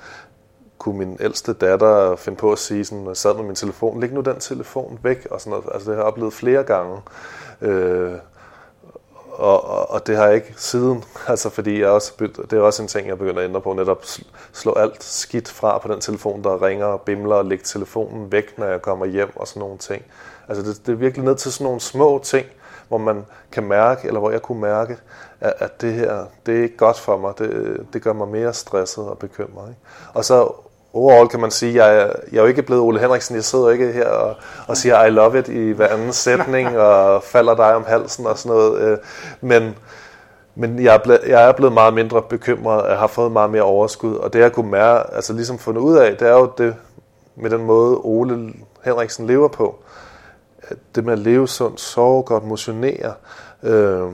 kunne 0.78 0.98
min 0.98 1.16
ældste 1.20 1.52
datter 1.52 2.16
finde 2.16 2.38
på 2.38 2.52
at 2.52 2.58
sige, 2.58 2.84
sådan, 2.84 3.04
når 3.04 3.10
jeg 3.10 3.16
sad 3.16 3.34
med 3.34 3.44
min 3.44 3.54
telefon, 3.54 4.00
læg 4.00 4.12
nu 4.12 4.20
den 4.20 4.40
telefon 4.40 4.98
væk, 5.02 5.26
og 5.30 5.40
sådan 5.40 5.50
noget. 5.50 5.64
Altså, 5.74 5.90
det 5.90 5.96
har 5.96 6.02
jeg 6.02 6.12
oplevet 6.12 6.32
flere 6.32 6.62
gange. 6.62 7.00
Øh, 7.60 8.12
og, 9.32 9.64
og, 9.64 9.90
og 9.90 10.06
det 10.06 10.16
har 10.16 10.26
jeg 10.26 10.34
ikke 10.34 10.54
siden, 10.56 11.04
altså 11.28 11.50
fordi 11.50 11.80
jeg 11.80 11.88
også, 11.88 12.12
det 12.50 12.52
er 12.52 12.60
også 12.60 12.82
en 12.82 12.88
ting, 12.88 13.08
jeg 13.08 13.18
begynder 13.18 13.40
at 13.40 13.48
ændre 13.48 13.60
på, 13.60 13.72
netop 13.72 14.04
slå 14.52 14.72
alt 14.72 15.04
skidt 15.04 15.48
fra 15.48 15.78
på 15.78 15.92
den 15.92 16.00
telefon, 16.00 16.44
der 16.44 16.62
ringer 16.62 16.86
og 16.86 17.00
bimler, 17.00 17.34
og 17.34 17.44
lægge 17.44 17.64
telefonen 17.64 18.32
væk, 18.32 18.58
når 18.58 18.66
jeg 18.66 18.82
kommer 18.82 19.06
hjem 19.06 19.36
og 19.36 19.48
sådan 19.48 19.60
nogle 19.60 19.78
ting. 19.78 20.04
Altså 20.48 20.64
det, 20.64 20.86
det 20.86 20.92
er 20.92 20.96
virkelig 20.96 21.24
ned 21.24 21.36
til 21.36 21.52
sådan 21.52 21.64
nogle 21.64 21.80
små 21.80 22.20
ting, 22.24 22.46
hvor 22.88 22.98
man 22.98 23.24
kan 23.52 23.64
mærke, 23.64 24.06
eller 24.06 24.20
hvor 24.20 24.30
jeg 24.30 24.42
kunne 24.42 24.60
mærke, 24.60 24.96
at, 25.40 25.52
at 25.58 25.80
det 25.80 25.92
her, 25.92 26.24
det 26.46 26.58
er 26.58 26.62
ikke 26.62 26.76
godt 26.76 26.98
for 26.98 27.16
mig, 27.16 27.32
det, 27.38 27.76
det 27.92 28.02
gør 28.02 28.12
mig 28.12 28.28
mere 28.28 28.52
stresset 28.54 29.04
og 29.04 29.18
bekymret. 29.18 29.68
Ikke? 29.68 29.80
Og 30.14 30.24
så 30.24 30.52
overall 30.92 31.28
kan 31.28 31.40
man 31.40 31.50
sige, 31.50 31.84
jeg, 31.84 31.96
er- 32.02 32.12
jeg 32.32 32.38
er 32.38 32.42
jo 32.42 32.46
ikke 32.48 32.62
blevet 32.62 32.82
Ole 32.82 33.00
Henriksen, 33.00 33.36
jeg 33.36 33.44
sidder 33.44 33.70
ikke 33.70 33.92
her 33.92 34.08
og, 34.08 34.34
og 34.68 34.76
siger 34.76 35.04
I 35.04 35.10
love 35.10 35.38
it 35.38 35.48
i 35.48 35.70
hver 35.70 35.88
anden 35.88 36.12
sætning, 36.12 36.78
og 36.88 37.22
falder 37.22 37.54
dig 37.56 37.74
om 37.74 37.84
halsen 37.86 38.26
og 38.26 38.38
sådan 38.38 38.56
noget, 38.56 38.80
øh, 38.80 38.98
men, 39.40 39.74
men 40.54 40.82
jeg 40.84 40.94
er, 40.94 40.98
blevet, 40.98 41.20
jeg 41.26 41.48
er 41.48 41.52
blevet 41.52 41.72
meget 41.72 41.94
mindre 41.94 42.22
bekymret, 42.22 42.88
jeg 42.90 42.98
har 42.98 43.06
fået 43.06 43.32
meget 43.32 43.50
mere 43.50 43.62
overskud, 43.62 44.14
og 44.16 44.32
det 44.32 44.38
jeg 44.40 44.52
kunne 44.52 44.70
mærke, 44.70 45.14
altså 45.14 45.32
ligesom 45.32 45.58
fundet 45.58 45.80
ud 45.82 45.96
af, 45.96 46.16
det 46.16 46.28
er 46.28 46.32
jo 46.32 46.50
det 46.58 46.74
med 47.36 47.50
den 47.50 47.64
måde 47.64 47.96
Ole 47.96 48.52
Henriksen 48.84 49.26
lever 49.26 49.48
på, 49.48 49.78
at 50.68 50.76
det 50.94 51.04
med 51.04 51.12
at 51.12 51.18
leve 51.18 51.48
sundt, 51.48 51.80
sove 51.80 52.22
godt, 52.22 52.44
motionere, 52.44 53.14
øh, 53.62 54.08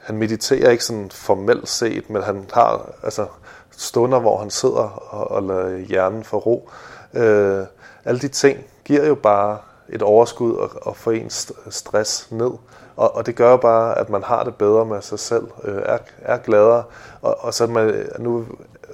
han 0.00 0.16
mediterer 0.16 0.70
ikke 0.70 0.84
sådan 0.84 1.10
formelt 1.10 1.68
set, 1.68 2.10
men 2.10 2.22
han 2.22 2.46
har 2.52 2.90
altså 3.02 3.26
stunder, 3.70 4.18
hvor 4.18 4.38
han 4.38 4.50
sidder 4.50 5.08
og, 5.10 5.30
og 5.30 5.42
lader 5.42 5.76
hjernen 5.76 6.24
få 6.24 6.38
ro. 6.38 6.70
Øh, 7.14 7.64
alle 8.04 8.20
de 8.20 8.28
ting 8.28 8.58
giver 8.84 9.06
jo 9.06 9.14
bare 9.14 9.58
et 9.88 10.02
overskud 10.02 10.54
og, 10.54 10.70
og 10.82 10.96
får 10.96 11.12
ens 11.12 11.50
st- 11.50 11.70
stress 11.70 12.30
ned. 12.30 12.50
Og, 12.96 13.14
og 13.14 13.26
det 13.26 13.36
gør 13.36 13.50
jo 13.50 13.56
bare, 13.56 13.98
at 13.98 14.10
man 14.10 14.22
har 14.22 14.44
det 14.44 14.54
bedre 14.54 14.84
med 14.84 15.02
sig 15.02 15.18
selv, 15.18 15.46
øh, 15.64 15.82
er, 15.84 15.98
er 16.18 16.36
gladere. 16.36 16.84
Og, 17.22 17.36
og 17.40 17.54
så 17.54 17.66
man, 17.66 18.08
nu 18.18 18.44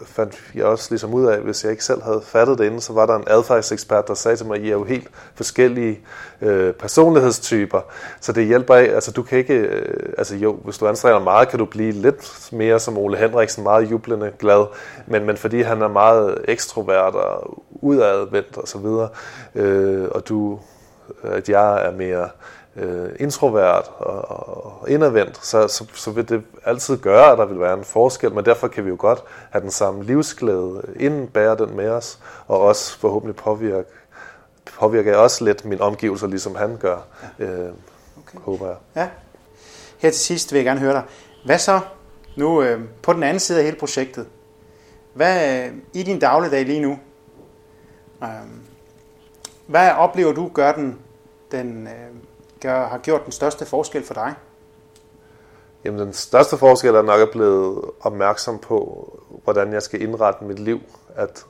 fandt 0.03 0.43
jeg 0.55 0.65
også 0.65 0.87
ligesom 0.91 1.15
ud 1.15 1.27
af, 1.27 1.41
hvis 1.41 1.65
jeg 1.65 1.71
ikke 1.71 1.85
selv 1.85 2.03
havde 2.03 2.23
fattet 2.25 2.59
det 2.59 2.65
inden, 2.65 2.81
så 2.81 2.93
var 2.93 3.07
der 3.07 3.17
en 3.17 3.25
adfærdsekspert, 3.27 4.09
der 4.09 4.15
sagde 4.15 4.37
til 4.37 4.47
mig, 4.47 4.57
at 4.57 4.63
I 4.63 4.67
er 4.67 4.73
jo 4.73 4.85
helt 4.85 5.09
forskellige 5.35 6.01
øh, 6.41 6.73
personlighedstyper. 6.73 7.81
Så 8.21 8.33
det 8.33 8.47
hjælper 8.47 8.75
af, 8.75 8.83
altså 8.85 9.11
du 9.11 9.23
kan 9.23 9.39
ikke, 9.39 9.55
øh, 9.55 10.13
altså 10.19 10.37
jo, 10.37 10.53
hvis 10.53 10.79
du 10.79 10.87
anstrenger 10.87 11.21
meget, 11.21 11.49
kan 11.49 11.59
du 11.59 11.65
blive 11.65 11.93
lidt 11.93 12.49
mere 12.53 12.81
som 12.81 12.99
Ole 12.99 13.17
Henriksen, 13.17 13.63
meget 13.63 13.91
jublende 13.91 14.33
glad, 14.39 14.67
men, 15.07 15.25
men 15.25 15.37
fordi 15.37 15.63
han 15.63 15.83
er 15.83 15.89
meget 15.89 16.39
ekstrovert 16.49 17.15
og 17.15 17.65
udadvendt 17.71 18.57
og 18.57 18.69
så 18.69 18.79
videre, 18.79 19.09
øh, 19.55 20.09
og 20.11 20.29
du, 20.29 20.59
at 21.23 21.49
jeg 21.49 21.87
er 21.87 21.93
mere 21.93 22.29
øh, 22.77 23.11
introvert 23.21 23.91
og, 23.99 24.31
og, 24.31 24.91
indadvendt, 24.91 25.47
så, 25.47 25.69
så, 25.69 25.87
så 25.95 26.11
vil 26.11 26.29
det 26.29 26.43
altid 26.65 26.97
gøre, 26.97 27.33
at 27.33 27.39
der 27.39 27.45
vil 27.45 27.61
være 27.61 27.75
en 27.79 27.85
forskel, 27.85 28.35
men 28.35 28.45
derfor 28.45 28.69
kan 28.69 28.85
vi 28.85 28.89
jo 28.89 28.97
godt 28.99 29.23
have 29.51 29.63
den 29.63 29.71
samme 29.71 30.05
livsglæde, 30.05 30.83
indbære 30.97 31.57
den 31.57 31.77
med 31.77 31.89
os, 31.89 32.19
og 32.47 32.61
også 32.61 32.99
forhåbentlig 32.99 33.37
påvirke, 33.37 33.89
påvirker 34.79 35.11
jeg 35.11 35.21
også 35.21 35.45
lidt 35.45 35.65
mine 35.65 35.81
omgivelser, 35.81 36.27
ligesom 36.27 36.55
han 36.55 36.77
gør, 36.77 36.99
øh, 37.39 37.49
okay. 37.49 38.39
håber 38.45 38.67
jeg. 38.67 38.77
Ja. 38.97 39.09
Her 39.99 40.11
til 40.11 40.21
sidst 40.21 40.53
vil 40.53 40.59
jeg 40.59 40.65
gerne 40.65 40.81
høre 40.81 40.93
dig. 40.93 41.03
Hvad 41.45 41.59
så 41.59 41.81
nu 42.37 42.63
øh, 42.63 42.81
på 43.03 43.13
den 43.13 43.23
anden 43.23 43.41
side 43.41 43.59
af 43.59 43.65
hele 43.65 43.77
projektet? 43.77 44.27
Hvad 45.15 45.65
øh, 45.65 45.73
i 45.93 46.03
din 46.03 46.19
dagligdag 46.19 46.65
lige 46.65 46.81
nu? 46.81 46.99
Øh, 48.23 48.29
hvad 49.67 49.91
oplever 49.91 50.33
du 50.33 50.51
gør 50.55 50.73
den, 50.73 50.99
den 51.53 51.87
øh, 51.87 52.15
gør, 52.63 52.87
har 52.87 52.99
gjort 52.99 53.25
den 53.25 53.33
største 53.33 53.67
forskel 53.67 54.05
for 54.05 54.15
dig? 54.15 54.35
Jamen, 55.85 56.01
den 56.01 56.13
største 56.13 56.57
forskel 56.57 56.95
er 56.95 57.03
nok 57.03 57.21
at 57.21 57.31
blevet 57.31 57.91
opmærksom 58.01 58.59
på, 58.59 59.11
hvordan 59.45 59.73
jeg 59.73 59.83
skal 59.83 60.03
indrette 60.03 60.45
mit 60.45 60.59
liv. 60.59 60.81
At, 61.17 61.47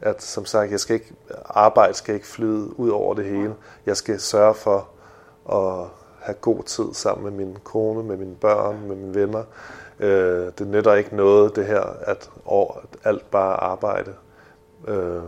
at 0.00 0.22
som 0.22 0.46
sagt, 0.46 0.70
jeg 0.70 0.80
skal 0.80 0.94
ikke, 0.94 1.12
arbejde 1.44 1.94
skal 1.94 2.14
ikke 2.14 2.26
flyde 2.26 2.80
ud 2.80 2.90
over 2.90 3.14
det 3.14 3.24
hele. 3.24 3.54
Jeg 3.86 3.96
skal 3.96 4.20
sørge 4.20 4.54
for 4.54 4.88
at 5.52 5.88
have 6.20 6.34
god 6.34 6.62
tid 6.62 6.94
sammen 6.94 7.24
med 7.24 7.46
min 7.46 7.56
kone, 7.64 8.02
med 8.02 8.16
mine 8.16 8.34
børn, 8.34 8.88
med 8.88 8.96
mine 8.96 9.14
venner. 9.14 9.44
Øh, 10.00 10.52
det 10.58 10.66
nytter 10.66 10.94
ikke 10.94 11.16
noget, 11.16 11.56
det 11.56 11.66
her, 11.66 11.82
at 12.00 12.30
over, 12.44 12.74
at 12.74 12.98
alt 13.04 13.30
bare 13.30 13.56
arbejde. 13.56 14.14
Øh, 14.88 15.22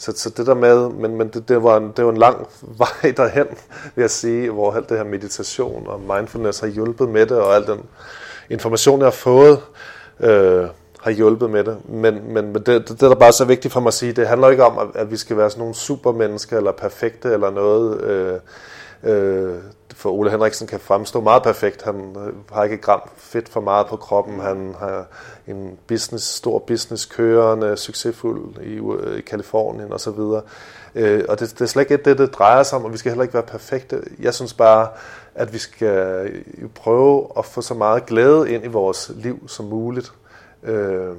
så, 0.00 0.12
så 0.16 0.30
det 0.30 0.46
der 0.46 0.54
med, 0.54 0.88
men, 0.88 1.16
men 1.16 1.28
det, 1.28 1.48
det, 1.48 1.62
var 1.62 1.76
en, 1.76 1.92
det 1.96 2.04
var 2.04 2.10
en 2.10 2.16
lang 2.16 2.48
vej 3.02 3.12
derhen, 3.16 3.46
vil 3.94 4.02
jeg 4.02 4.10
sige, 4.10 4.50
hvor 4.50 4.72
alt 4.72 4.88
det 4.88 4.96
her 4.96 5.04
meditation 5.04 5.86
og 5.86 6.00
mindfulness 6.00 6.60
har 6.60 6.66
hjulpet 6.66 7.08
med 7.08 7.26
det, 7.26 7.38
og 7.38 7.56
al 7.56 7.66
den 7.66 7.80
information, 8.50 9.00
jeg 9.00 9.06
har 9.06 9.10
fået, 9.10 9.58
øh, 10.20 10.66
har 11.00 11.10
hjulpet 11.10 11.50
med 11.50 11.64
det. 11.64 11.76
Men, 11.88 12.32
men 12.34 12.54
det, 12.54 12.66
det, 12.66 12.88
det, 12.88 13.00
der 13.00 13.14
bare 13.14 13.28
er 13.28 13.32
så 13.32 13.44
vigtigt 13.44 13.72
for 13.72 13.80
mig 13.80 13.88
at 13.88 13.94
sige, 13.94 14.12
det 14.12 14.28
handler 14.28 14.48
ikke 14.48 14.64
om, 14.64 14.78
at, 14.78 15.00
at 15.00 15.10
vi 15.10 15.16
skal 15.16 15.36
være 15.36 15.50
sådan 15.50 15.60
nogle 15.60 15.74
supermennesker, 15.74 16.56
eller 16.56 16.72
perfekte, 16.72 17.32
eller 17.32 17.50
noget. 17.50 18.00
Øh, 18.00 18.38
øh, 19.02 19.58
for 19.94 20.10
Ole 20.10 20.30
Henriksen 20.30 20.66
kan 20.66 20.80
fremstå 20.80 21.20
meget 21.20 21.42
perfekt. 21.42 21.82
Han 21.82 22.16
øh, 22.16 22.34
har 22.52 22.64
ikke 22.64 22.74
et 22.74 22.82
gram 22.82 23.10
fedt 23.16 23.48
for 23.48 23.60
meget 23.60 23.86
på 23.86 23.96
kroppen. 23.96 24.40
Han 24.40 24.74
har 24.78 25.06
en 25.46 25.78
business, 25.86 26.26
stor 26.26 26.58
business 26.58 27.06
kørende, 27.06 27.76
succesfuld 27.76 28.58
i, 28.62 28.76
øh, 28.76 29.18
i 29.18 29.20
Kalifornien 29.20 29.92
osv. 29.92 30.20
Øh, 30.94 31.24
og 31.28 31.40
det, 31.40 31.50
det 31.50 31.60
er 31.60 31.66
slet 31.66 31.90
ikke 31.90 32.04
det, 32.04 32.18
det 32.18 32.34
drejer 32.34 32.62
sig 32.62 32.78
om, 32.78 32.84
og 32.84 32.92
vi 32.92 32.98
skal 32.98 33.10
heller 33.10 33.22
ikke 33.22 33.34
være 33.34 33.42
perfekte. 33.42 34.02
Jeg 34.18 34.34
synes 34.34 34.54
bare, 34.54 34.88
at 35.34 35.52
vi 35.52 35.58
skal 35.58 36.44
prøve 36.74 37.28
at 37.38 37.44
få 37.44 37.62
så 37.62 37.74
meget 37.74 38.06
glæde 38.06 38.50
ind 38.50 38.64
i 38.64 38.68
vores 38.68 39.12
liv 39.14 39.48
som 39.48 39.64
muligt. 39.64 40.12
Øh, 40.62 41.14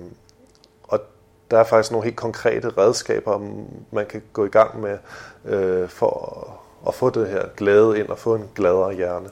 og 0.84 1.00
der 1.52 1.58
er 1.58 1.64
faktisk 1.64 1.92
nogle 1.92 2.06
helt 2.06 2.18
konkrete 2.18 2.70
redskaber, 2.78 3.40
man 3.92 4.06
kan 4.06 4.22
gå 4.34 4.46
i 4.46 4.50
gang 4.50 4.82
med 4.82 4.98
øh, 5.46 5.90
for 5.90 6.61
at, 6.88 6.94
få 6.94 7.10
det 7.10 7.30
her 7.30 7.42
glæde 7.58 8.00
ind 8.00 8.08
og 8.08 8.20
få 8.20 8.36
en 8.36 8.50
gladere 8.56 8.94
hjerne. 8.94 9.30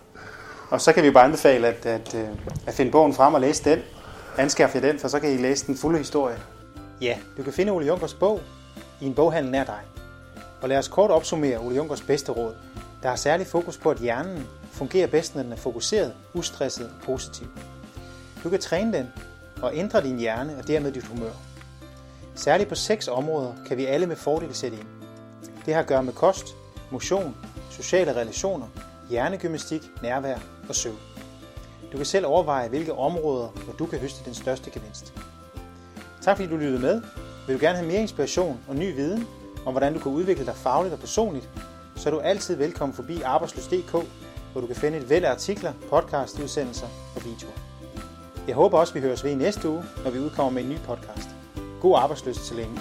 Og 0.69 0.81
så 0.81 0.93
kan 0.93 1.03
vi 1.03 1.11
bare 1.11 1.25
anbefale 1.25 1.67
at, 1.67 1.85
at, 1.85 2.15
øh, 2.15 2.27
at 2.67 2.73
finde 2.73 2.91
bogen 2.91 3.13
frem 3.13 3.33
og 3.33 3.41
læse 3.41 3.63
den. 3.63 3.79
Anskaffe 4.37 4.77
jer 4.77 4.81
den, 4.81 4.99
for 4.99 5.07
så 5.07 5.19
kan 5.19 5.31
I 5.31 5.37
læse 5.37 5.67
den 5.67 5.77
fulde 5.77 5.97
historie. 5.97 6.37
Ja, 7.01 7.17
du 7.37 7.43
kan 7.43 7.53
finde 7.53 7.71
Ole 7.71 7.85
Junkers 7.85 8.13
bog 8.13 8.39
i 9.01 9.05
en 9.05 9.13
boghandel 9.13 9.51
nær 9.51 9.63
dig. 9.63 9.79
Og 10.61 10.69
lad 10.69 10.77
os 10.77 10.87
kort 10.87 11.11
opsummere 11.11 11.57
Ole 11.57 11.75
Junkers 11.75 12.01
bedste 12.01 12.31
råd. 12.31 12.53
Der 13.03 13.09
har 13.09 13.15
særlig 13.15 13.47
fokus 13.47 13.77
på, 13.77 13.89
at 13.89 13.97
hjernen 13.97 14.47
fungerer 14.71 15.07
bedst, 15.07 15.35
når 15.35 15.43
den 15.43 15.51
er 15.51 15.57
fokuseret, 15.57 16.13
ustresset 16.33 16.85
og 16.85 17.05
positiv. 17.05 17.47
Du 18.43 18.49
kan 18.49 18.59
træne 18.59 18.93
den 18.93 19.07
og 19.61 19.75
ændre 19.75 20.03
din 20.03 20.17
hjerne 20.17 20.57
og 20.57 20.67
dermed 20.67 20.91
dit 20.91 21.05
humør. 21.05 21.31
Særligt 22.35 22.69
på 22.69 22.75
seks 22.75 23.07
områder 23.07 23.53
kan 23.67 23.77
vi 23.77 23.85
alle 23.85 24.07
med 24.07 24.15
fordel 24.15 24.55
sætte 24.55 24.77
ind. 24.77 24.87
Det 25.65 25.73
har 25.73 25.81
at 25.81 25.87
gøre 25.87 26.03
med 26.03 26.13
kost, 26.13 26.55
motion, 26.91 27.35
sociale 27.69 28.15
relationer, 28.15 28.67
hjernegymnastik, 29.09 29.81
nærvær 30.03 30.37
og 30.69 30.75
søvn. 30.75 30.99
Du 31.91 31.97
kan 31.97 32.05
selv 32.05 32.25
overveje, 32.25 32.69
hvilke 32.69 32.93
områder, 32.93 33.47
hvor 33.47 33.73
du 33.73 33.85
kan 33.85 33.99
høste 33.99 34.25
den 34.25 34.33
største 34.33 34.71
gevinst. 34.71 35.13
Tak 36.21 36.37
fordi 36.37 36.49
du 36.49 36.57
lyttede 36.57 36.79
med. 36.79 37.01
Vil 37.47 37.55
du 37.55 37.61
gerne 37.61 37.77
have 37.77 37.87
mere 37.87 38.01
inspiration 38.01 38.59
og 38.67 38.75
ny 38.75 38.95
viden 38.95 39.27
om, 39.65 39.73
hvordan 39.73 39.93
du 39.93 39.99
kan 39.99 40.11
udvikle 40.11 40.45
dig 40.45 40.55
fagligt 40.55 40.93
og 40.93 40.99
personligt, 40.99 41.49
så 41.95 42.09
er 42.09 42.13
du 42.13 42.19
altid 42.19 42.55
velkommen 42.55 42.95
forbi 42.95 43.21
arbejdsløs.dk, 43.21 43.91
hvor 44.51 44.61
du 44.61 44.67
kan 44.67 44.75
finde 44.75 44.97
et 44.97 45.09
væld 45.09 45.25
af 45.25 45.31
artikler, 45.31 45.73
podcast, 45.89 46.39
udsendelser 46.39 46.87
og 47.15 47.25
videoer. 47.25 47.53
Jeg 48.47 48.55
håber 48.55 48.77
også, 48.77 48.93
vi 48.93 48.99
høres 48.99 49.23
ved 49.23 49.31
i 49.31 49.35
næste 49.35 49.69
uge, 49.69 49.83
når 50.03 50.11
vi 50.11 50.19
udkommer 50.19 50.51
med 50.51 50.63
en 50.63 50.69
ny 50.69 50.77
podcast. 50.77 51.29
God 51.81 51.97
arbejdsløs 51.97 52.37
til 52.37 52.55
længe. 52.55 52.79